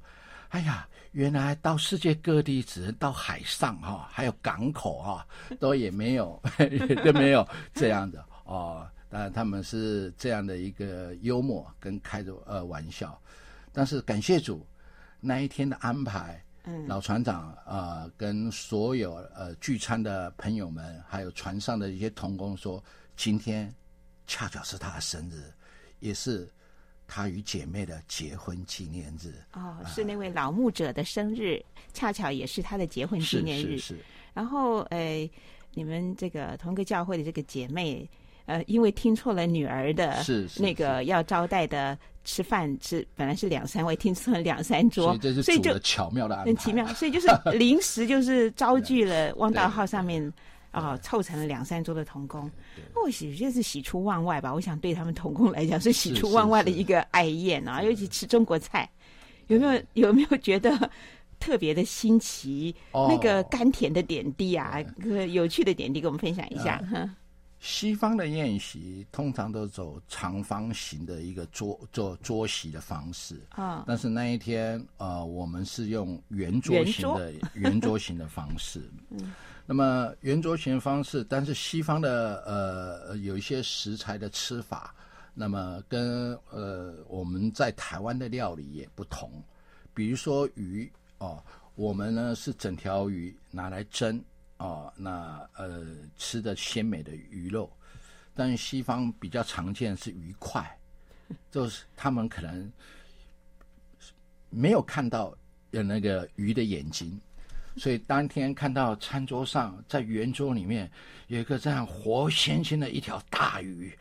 [0.50, 6.42] 哎呀，原来到世界各地只能到海上哈、哦，还有港口哈、哦，都也没有，
[7.06, 8.90] 都没有这样的哦。
[9.10, 13.22] 当然他们是这样的一个幽默跟开着呃玩笑，
[13.72, 14.66] 但是感谢主，
[15.20, 22.84] 那一天的安排，嗯，老船长啊、呃、跟所有呃聚餐的朋友们，还有船上的一些童工说，
[23.18, 23.74] 今天
[24.28, 25.52] 恰巧是他的生日，
[26.00, 26.48] 也是。
[27.12, 33.80] 他与姐妹的结婚纪念日哦，是那位老牧者的生日，呃、恰巧也是他的结婚纪念日。
[33.80, 34.00] 是，是，是。
[34.32, 35.28] 然后，呃，
[35.74, 38.08] 你们这个同一个教会的这个姐妹，
[38.50, 46.86] 呃，因为听错了女儿的，是那个要招待的吃饭是本来是两三位，听错了两三桌，所以这是主的巧妙的安排，很奇妙。
[46.96, 47.28] 所以就是
[47.58, 50.34] 临时就是招聚了汪道号上面。
[50.72, 52.48] 啊、哦，凑成了两三桌的童工，
[52.94, 54.54] 或许就是喜出望外吧。
[54.54, 58.88] 我想对他们童工来讲是喜出望外的一个爱宴啊，尤其吃中国菜，
[59.48, 60.92] 有没有有没有觉得
[61.40, 62.76] 特别的新奇？
[62.92, 66.80] 哦、那个甘甜的点滴啊，个有趣的点滴，跟我们分享一下。
[66.94, 67.16] 嗯、
[67.60, 78.90] 西方的宴席通常都走长方形的一个桌桌桌席的方式啊，但是那一天呃，我们是用圆桌型的圆桌型的方式。
[79.12, 79.34] 嗯。
[79.66, 84.96] 那么圆桌型的方式，但是西方的呃有一些食材的吃法，
[85.34, 89.32] 那么跟呃我们在台湾的料理也不同。
[89.94, 91.44] 比如说鱼哦，
[91.76, 94.20] 我们呢是整条鱼拿来蒸
[94.60, 95.86] 哦，那呃
[96.16, 97.70] 吃的鲜美的鱼肉，
[98.34, 100.80] 但是西方比较常见是鱼块，
[101.52, 102.72] 就是他们可能
[104.50, 105.36] 没有看到
[105.72, 107.20] 有那个鱼的眼睛。
[107.78, 110.92] 所以当天看到餐桌上在圆桌里面
[111.28, 113.98] 有一个这样活鲜鲜的一条大鱼，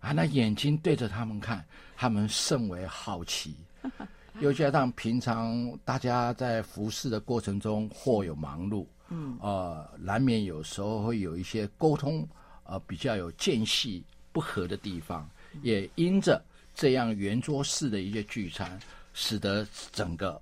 [0.00, 1.62] 啊，那眼睛对着他们看，
[1.94, 3.54] 他们甚为好奇。
[4.40, 12.28] 又加上平常大家在服侍的过程中或有忙碌，嗯，呃，难免有时候会有一些沟通，
[12.64, 15.28] 呃，比较有间隙不合的地方，
[15.62, 16.42] 也因着
[16.74, 18.78] 这样圆桌式的一些聚餐，
[19.12, 20.40] 使得整个。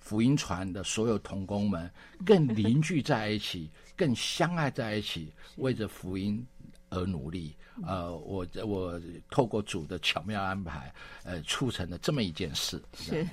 [0.00, 1.88] 福音船的所有同工们
[2.26, 6.44] 更凝聚在一起， 更相爱在一起，为着福音
[6.88, 7.54] 而努力。
[7.86, 9.00] 呃，我我
[9.30, 10.92] 透过主的巧妙安排，
[11.22, 12.82] 呃，促成了这么一件事。
[12.94, 13.24] 是，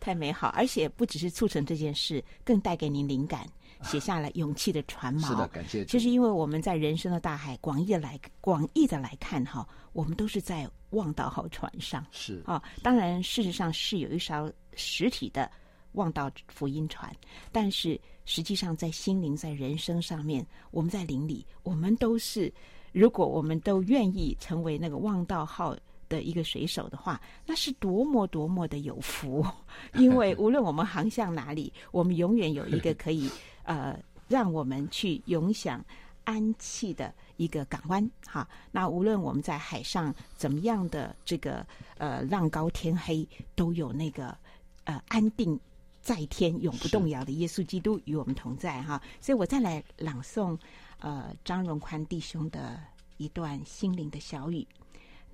[0.00, 3.46] 太美好，而且不只是促成这件事，更带给您灵感。
[3.82, 5.28] 写下了勇气的船锚。
[5.28, 5.84] 是的，感谢。
[5.84, 12.04] 其实，因为我们在人生的大海广义的来广义的来看哈，我们都是在望道号船上。
[12.10, 15.50] 是啊，当然，事实上是有一艘实体的
[15.92, 17.14] 望道福音船，
[17.52, 22.52] 但是实际上在心灵、在人生上面，我们在灵里，我们都是，
[22.92, 25.76] 如果我们都愿意成为那个望道号。
[26.08, 29.44] 的一个水手的话，那是多么多么的有福，
[29.94, 33.30] 因为无论我们航向哪里，我们永远有一个可以
[33.64, 33.98] 呃
[34.28, 35.84] 让我们去永享
[36.24, 38.10] 安憩的一个港湾。
[38.26, 41.66] 哈，那无论我们在海上怎么样的这个
[41.98, 44.36] 呃浪高天黑，都有那个
[44.84, 45.58] 呃安定
[46.00, 48.82] 在天、永不动摇的耶稣基督与我们同在。
[48.82, 50.58] 哈，所以我再来朗诵
[50.98, 52.80] 呃张荣宽弟兄的
[53.16, 54.66] 一段心灵的小语。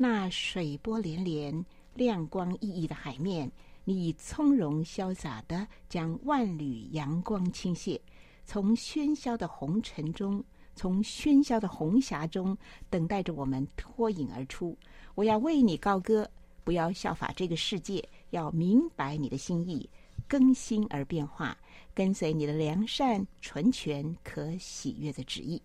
[0.02, 3.48] 那水波涟涟、亮光熠熠的海面，
[3.84, 8.00] 你以从容潇洒地将万缕阳光倾泻，
[8.44, 10.42] 从喧嚣的红尘中，
[10.74, 12.58] 从喧嚣的红霞中，
[12.90, 14.76] 等待着我们脱颖而出。
[15.14, 16.28] 我要为你高歌，
[16.64, 19.88] 不要效法这个世界，要明白你的心意，
[20.26, 21.56] 更新而变化，
[21.94, 25.62] 跟随你的良善、纯全、可喜悦的旨意。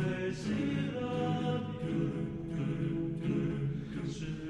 [0.00, 4.49] Sesirab, dürüm, dürüm, dürüm, sesirab.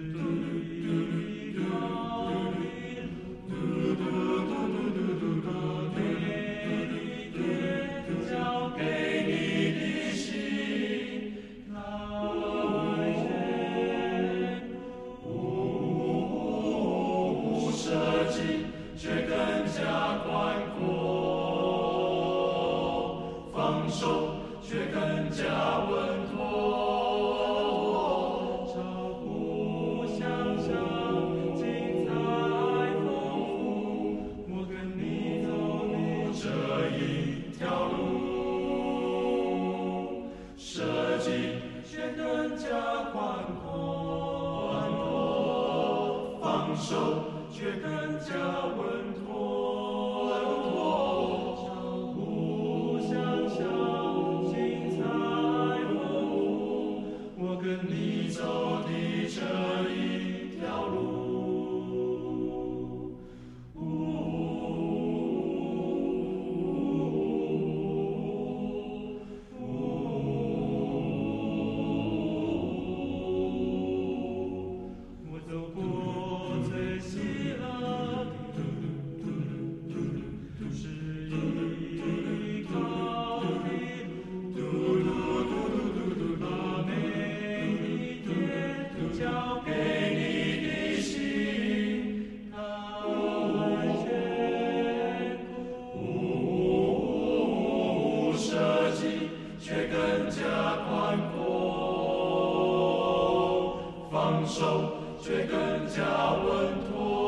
[104.47, 107.20] 手却更加稳妥。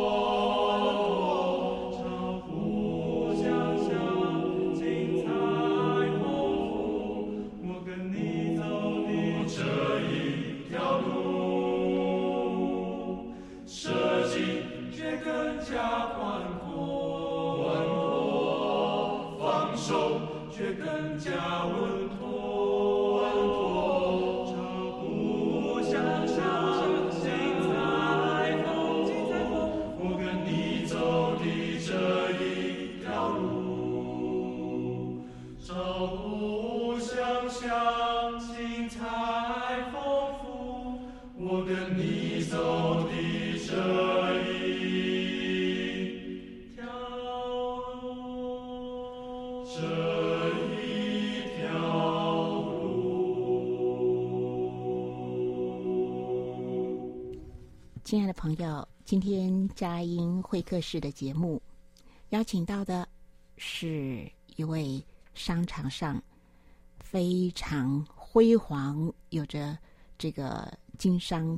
[58.42, 61.62] 朋友，今天佳音会客室的节目
[62.30, 63.08] 邀请到的
[63.56, 65.00] 是一位
[65.32, 66.20] 商场上
[66.98, 69.78] 非常辉煌、有着
[70.18, 71.56] 这个经商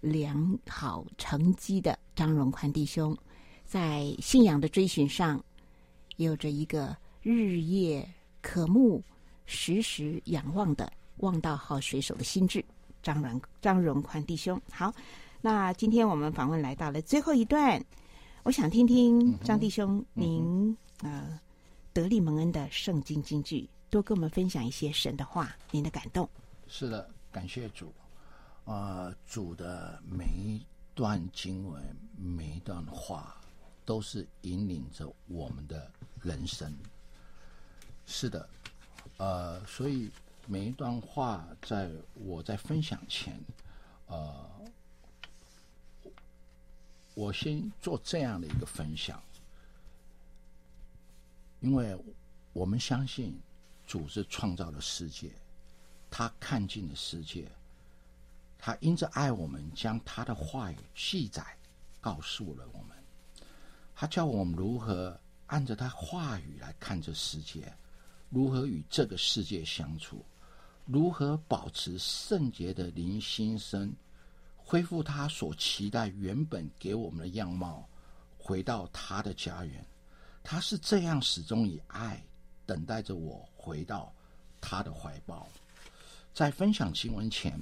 [0.00, 3.16] 良好成绩的张荣宽弟兄，
[3.64, 5.40] 在信仰的追寻上
[6.16, 8.04] 有着一个日夜
[8.42, 9.00] 渴慕、
[9.44, 12.64] 时时仰望的望道号水手的心智。
[13.00, 14.92] 张荣张荣宽弟兄，好。
[15.40, 17.84] 那今天我们访问来到了最后一段，
[18.42, 21.40] 我想听听张弟兄您、嗯、呃
[21.92, 26.28] 得力蒙恩的圣经金句，多跟我们分享一些神的话，您的感动。
[26.66, 27.92] 是的，感谢主。
[28.64, 30.60] 啊、呃，主的每一
[30.94, 31.80] 段经文、
[32.16, 33.36] 每一段话，
[33.84, 35.88] 都是引领着我们的
[36.20, 36.74] 人生。
[38.06, 38.48] 是的，
[39.18, 40.10] 呃，所以
[40.46, 43.38] 每一段话，在我在分享前，
[44.06, 44.50] 呃。
[47.16, 49.22] 我先做这样的一个分享，
[51.60, 51.98] 因为
[52.52, 53.34] 我们相信
[53.86, 55.32] 主是创造了世界，
[56.10, 57.50] 他看尽了世界，
[58.58, 61.42] 他因着爱我们，将他的话语记载
[62.02, 62.94] 告诉了我们，
[63.94, 67.72] 他教我们如何按着他话语来看这世界，
[68.28, 70.22] 如何与这个世界相处，
[70.84, 73.90] 如何保持圣洁的灵心身。
[74.68, 77.88] 恢复他所期待原本给我们的样貌，
[78.36, 79.86] 回到他的家园。
[80.42, 82.20] 他是这样始终以爱
[82.66, 84.12] 等待着我回到
[84.60, 85.48] 他的怀抱。
[86.34, 87.56] 在分享经文前，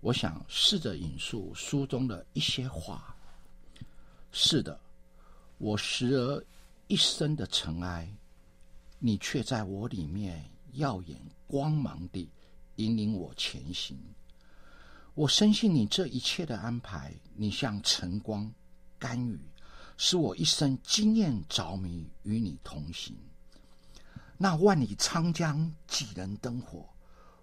[0.00, 3.14] 我想试着引述书中的一些话。
[4.32, 4.80] 是的，
[5.58, 6.42] 我时而
[6.86, 8.10] 一生的尘埃，
[8.98, 12.26] 你却在我里面耀眼光芒地
[12.76, 13.98] 引领我前行。
[15.14, 18.50] 我深信你这一切的安排，你像晨光、
[18.98, 19.38] 甘雨，
[19.98, 23.14] 使我一生惊艳着迷，与你同行。
[24.38, 26.88] 那万里长江几人灯火？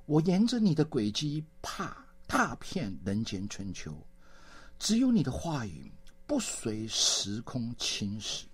[0.07, 1.95] 我沿着你的轨迹，踏
[2.27, 3.95] 踏遍人间春秋。
[4.79, 5.91] 只有你的话语，
[6.25, 8.45] 不随时空侵蚀。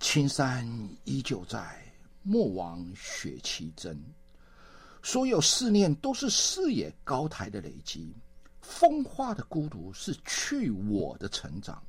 [0.00, 0.66] 青山
[1.04, 1.84] 依旧在，
[2.22, 4.02] 莫忘雪旗真。
[5.04, 8.10] 所有思念都是视野高台的累积，
[8.62, 11.80] 风化的孤独是去我的成长。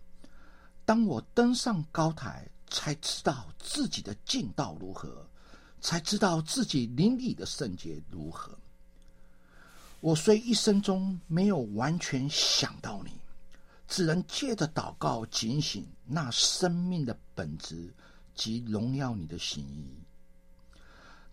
[0.83, 5.25] 当我登上高台，才知道自己的境道如何，
[5.79, 8.51] 才知道自己灵里的圣洁如何。
[10.01, 13.11] 我虽一生中没有完全想到你，
[13.87, 17.93] 只能借着祷告警醒那生命的本质
[18.35, 20.04] 及荣耀你的心意。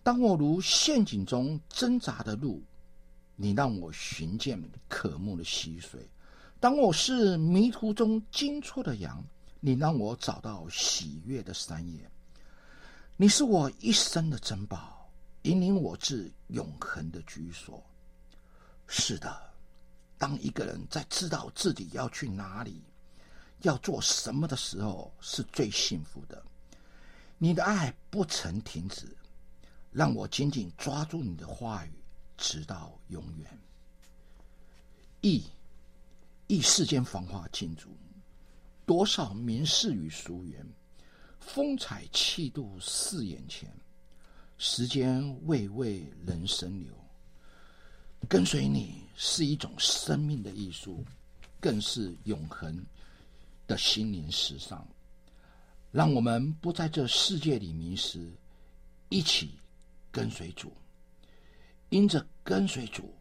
[0.03, 2.61] 当我如陷阱中挣扎的鹿，
[3.37, 6.01] 你让我寻见渴慕的溪水；
[6.59, 9.23] 当我是迷途中惊错的羊，
[9.61, 12.11] 你让我找到喜悦的山野。
[13.15, 15.09] 你是我一生的珍宝，
[15.43, 17.81] 引领我至永恒的居所。
[18.87, 19.41] 是的，
[20.17, 22.83] 当一个人在知道自己要去哪里、
[23.61, 26.43] 要做什么的时候，是最幸福的。
[27.37, 29.07] 你的爱不曾停止。
[29.93, 31.91] 让我紧紧抓住你的话语，
[32.35, 33.59] 直到永远。
[35.21, 35.43] 义，
[36.47, 37.95] 义世间繁华尽逐，
[38.87, 40.65] 多少名士与俗缘，
[41.39, 43.71] 风采气度似眼前，
[44.57, 46.91] 时间未为人生留。
[48.27, 51.05] 跟随你是一种生命的艺术，
[51.59, 52.83] 更是永恒
[53.67, 54.85] 的心灵时尚。
[55.91, 58.31] 让我们不在这世界里迷失，
[59.09, 59.59] 一起。
[60.13, 60.71] 跟随主，
[61.89, 63.11] 因着跟随主，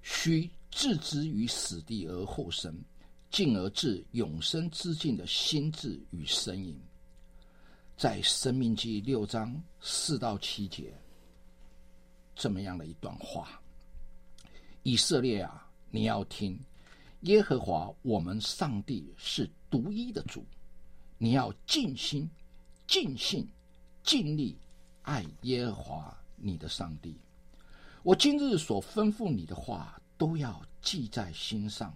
[0.00, 2.72] 需置之于死地而后生，
[3.32, 6.80] 进而至永生之境的心智与身影。
[7.96, 10.94] 在《生命记》六章四到七节，
[12.36, 13.60] 这么样的一段话：
[14.84, 16.56] 以色列啊，你要听，
[17.22, 20.46] 耶和华我们上帝是独一的主，
[21.18, 22.30] 你要尽心、
[22.86, 23.48] 尽性、
[24.04, 24.56] 尽力
[25.02, 26.22] 爱耶和华。
[26.36, 27.16] 你的上帝，
[28.02, 31.92] 我今日所吩咐你的话，都要记在心上，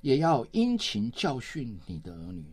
[0.00, 2.44] 也要殷勤教训你的儿女。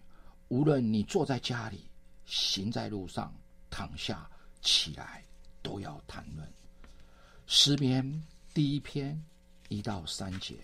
[0.50, 1.86] 无论你坐在家里，
[2.26, 3.34] 行在路上，
[3.70, 4.30] 躺下
[4.62, 5.24] 起来，
[5.62, 6.48] 都要谈论。
[7.48, 9.20] 诗篇第一篇
[9.70, 10.56] 一到三节：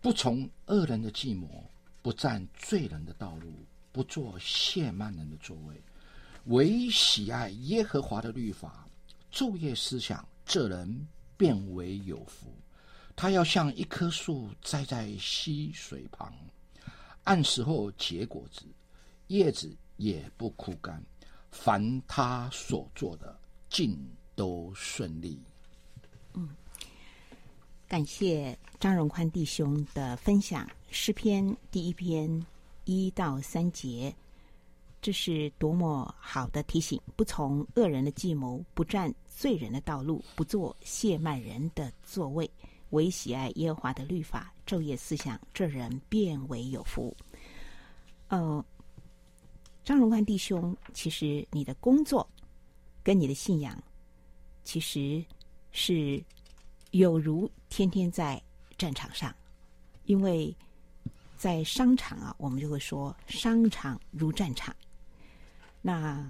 [0.00, 1.64] 不从恶人的计谋，
[2.02, 3.52] 不站罪人的道路，
[3.92, 5.80] 不做亵慢人的座位，
[6.46, 8.86] 唯喜爱耶和华的律法。
[9.34, 12.54] 昼夜思想，这人便为有福。
[13.16, 16.32] 他要像一棵树栽在溪水旁，
[17.24, 18.64] 按时候结果子，
[19.26, 21.04] 叶子也不枯干。
[21.50, 23.36] 凡他所做的，
[23.68, 23.98] 尽
[24.36, 25.42] 都顺利。
[26.34, 26.48] 嗯，
[27.88, 30.68] 感谢张荣宽弟兄的分享。
[30.90, 32.46] 诗篇第一篇
[32.84, 34.14] 一到三节，
[35.04, 36.98] 这是多么好的提醒！
[37.14, 42.50] 不从恶人的计谋，不占罪人的道路，不坐亵慢人的座位。
[42.88, 47.14] 唯喜爱耶和华的律法，昼夜思想，这人便为有福。
[48.28, 48.64] 呃，
[49.84, 52.26] 张荣宽弟兄，其实你的工作
[53.02, 53.78] 跟你的信仰，
[54.62, 55.22] 其实
[55.70, 56.24] 是
[56.92, 58.42] 有如天天在
[58.78, 59.36] 战场上，
[60.06, 60.56] 因为
[61.36, 64.74] 在商场啊，我们就会说商场如战场。
[65.86, 66.26] 那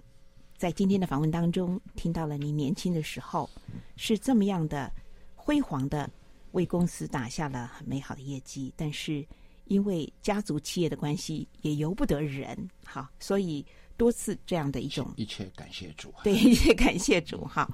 [0.56, 3.48] 在今天的访问当中，听到了您年轻的时候
[3.94, 4.90] 是这么样的
[5.36, 6.10] 辉煌的。
[6.54, 9.26] 为公司打下了很美好的业绩，但是
[9.64, 17.68] 因为家族企业的关系，也由不得人，好，所以多次这样的一种一切感谢主， 对，一切感谢主，好。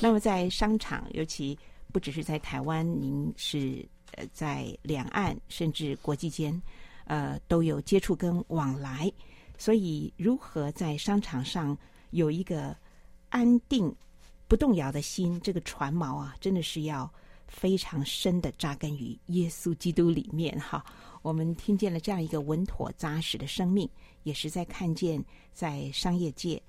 [0.00, 1.58] 那么在商场，尤其
[1.92, 6.58] 不只是在台湾，您是呃在两岸甚至国际间，
[7.04, 9.12] 呃都有接触跟往来，
[9.58, 11.76] 所以如何在商场上
[12.10, 12.76] 有一个
[13.28, 13.94] 安定
[14.48, 17.10] 不动摇的心，这个船锚啊，真的是要。
[17.48, 20.82] 非常深的扎根于耶稣基督里面，哈，
[21.20, 23.86] 我们听见了这样一个稳妥扎实的生命，
[24.22, 25.22] 也是在看见
[25.52, 26.62] 在商业界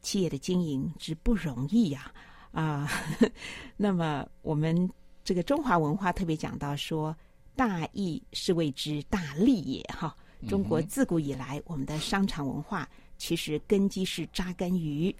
[0.00, 2.12] 企业的经营之不容易呀，
[2.52, 2.90] 啊，啊，
[3.76, 4.88] 那么我们
[5.24, 7.16] 这个中华文化特别讲到说，
[7.56, 10.16] 大义是谓之大利也，哈，
[10.46, 15.14] 中国自古以来我们的商场文化其实根基是扎根于，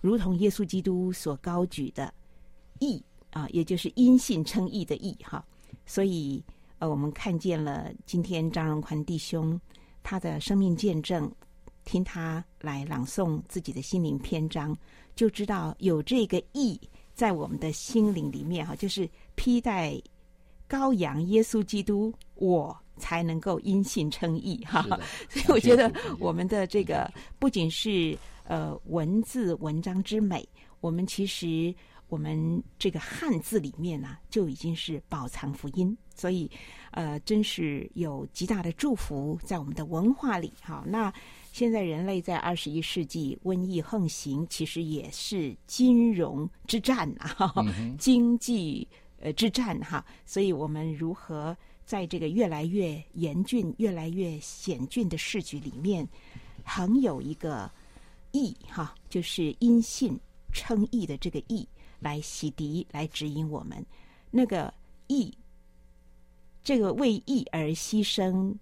[0.00, 2.12] 如同耶稣基督所高举的
[2.78, 3.02] 义。
[3.32, 5.44] 啊，也就是因信称义的义哈，
[5.84, 6.42] 所以
[6.78, 9.60] 呃，我们看见了今天张荣宽弟兄
[10.02, 11.30] 他的生命见证，
[11.84, 14.74] 听他来朗诵自己的心灵篇章，
[15.14, 16.80] 就知道有这个义
[17.12, 20.00] 在我们的心灵里面哈，就是披戴
[20.66, 24.82] 羔羊耶稣基督，我才能够因信称义哈。
[25.28, 30.46] 所以我觉得我们的这个不仅是呃文字文章之美，
[30.80, 31.74] 我们其实。
[32.08, 36.48] 我们这个汉字里面呢、啊，就已经是饱藏福音，所以，
[36.92, 40.52] 呃，真是有极大的祝福在我们的文化里。
[40.62, 41.12] 好，那
[41.50, 48.86] 现在人类在二十一世纪瘟疫横行，其实也是金融之战啊，嗯、经济
[49.18, 50.06] 呃之战哈。
[50.24, 56.06] 所以我们如何在这个越来越严峻、越来越险峻的世局里面，
[56.62, 57.70] 很有一个
[58.32, 60.18] 义哈，就是因信
[60.52, 61.66] 称义的这个义。
[61.98, 63.84] 来洗涤，来指引我们。
[64.30, 64.72] 那个
[65.06, 65.32] 义，
[66.62, 68.54] 这个为义而牺牲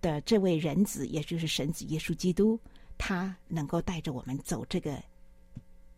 [0.00, 2.58] 的这位人子，也就是神子耶稣基督，
[2.96, 5.02] 他能够带着我们走这个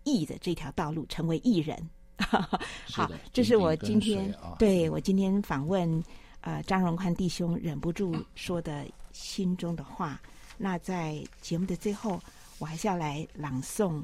[0.05, 1.79] 义的这条道路，成为义人。
[2.91, 6.03] 好，这是我今天对我今天访问
[6.49, 10.19] 呃张荣宽弟兄忍不住说的心中的话。
[10.57, 12.19] 那在节目的最后，
[12.59, 14.03] 我还是要来朗诵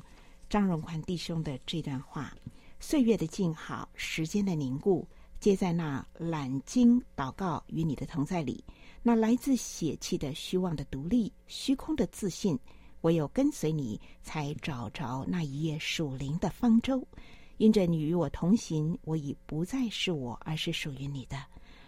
[0.51, 2.35] 张荣宽弟兄的这段话。
[2.79, 5.09] 岁月的静好，时间的凝固，
[5.41, 8.63] 皆在那揽经祷告与你的同在里。
[9.03, 12.59] 那来自血气的虚妄的独立，虚空的自信，
[13.01, 17.03] 唯有跟随你，才找着那一叶属灵的方舟。
[17.57, 21.43] 因着你与我同行，我已不再是我，而是属于你的。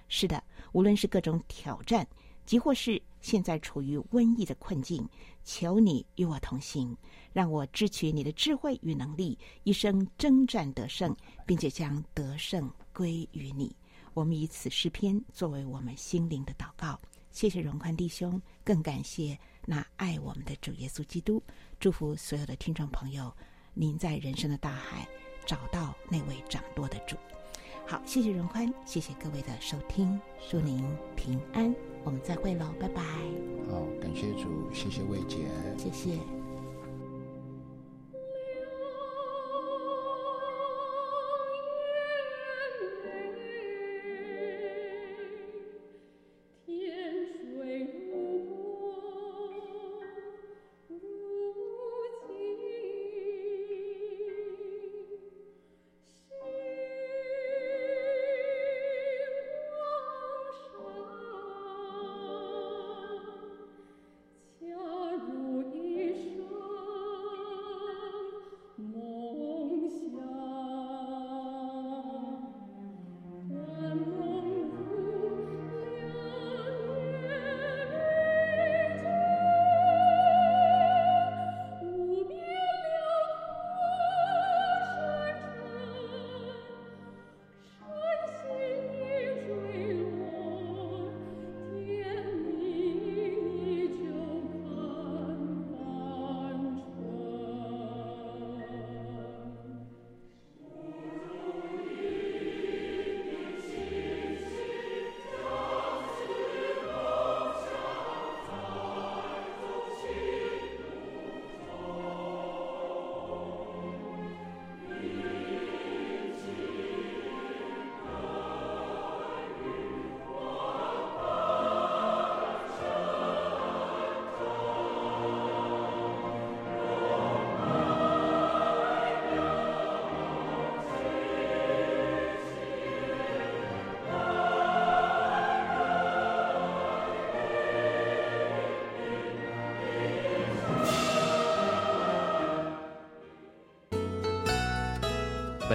[0.09, 0.43] 是的，
[0.73, 2.07] 无论是各种挑战，
[2.45, 5.09] 即或是现在处于瘟疫的困境，
[5.45, 6.97] 求你与我同行。
[7.33, 13.75] 让我支取你的智慧与能力，一生征战得胜，并且将得胜归于你。
[14.15, 16.99] 我们以此诗篇作为我们心灵的祷告。
[17.31, 21.43] 谢谢荣宽弟兄，更感谢那爱我们的主耶稣基督。
[21.79, 23.31] 祝福所有的听众朋友，
[23.75, 25.07] 您在人生的大海
[25.45, 27.15] 找到那位掌舵的主。
[27.89, 30.21] 好，谢谢荣宽，谢谢各位的收听，
[30.51, 30.85] 祝您
[31.15, 31.73] 平安。
[32.03, 33.01] 我们再会喽，拜拜。
[33.71, 35.39] 好，感谢主，谢谢魏姐，
[35.79, 36.19] 谢谢。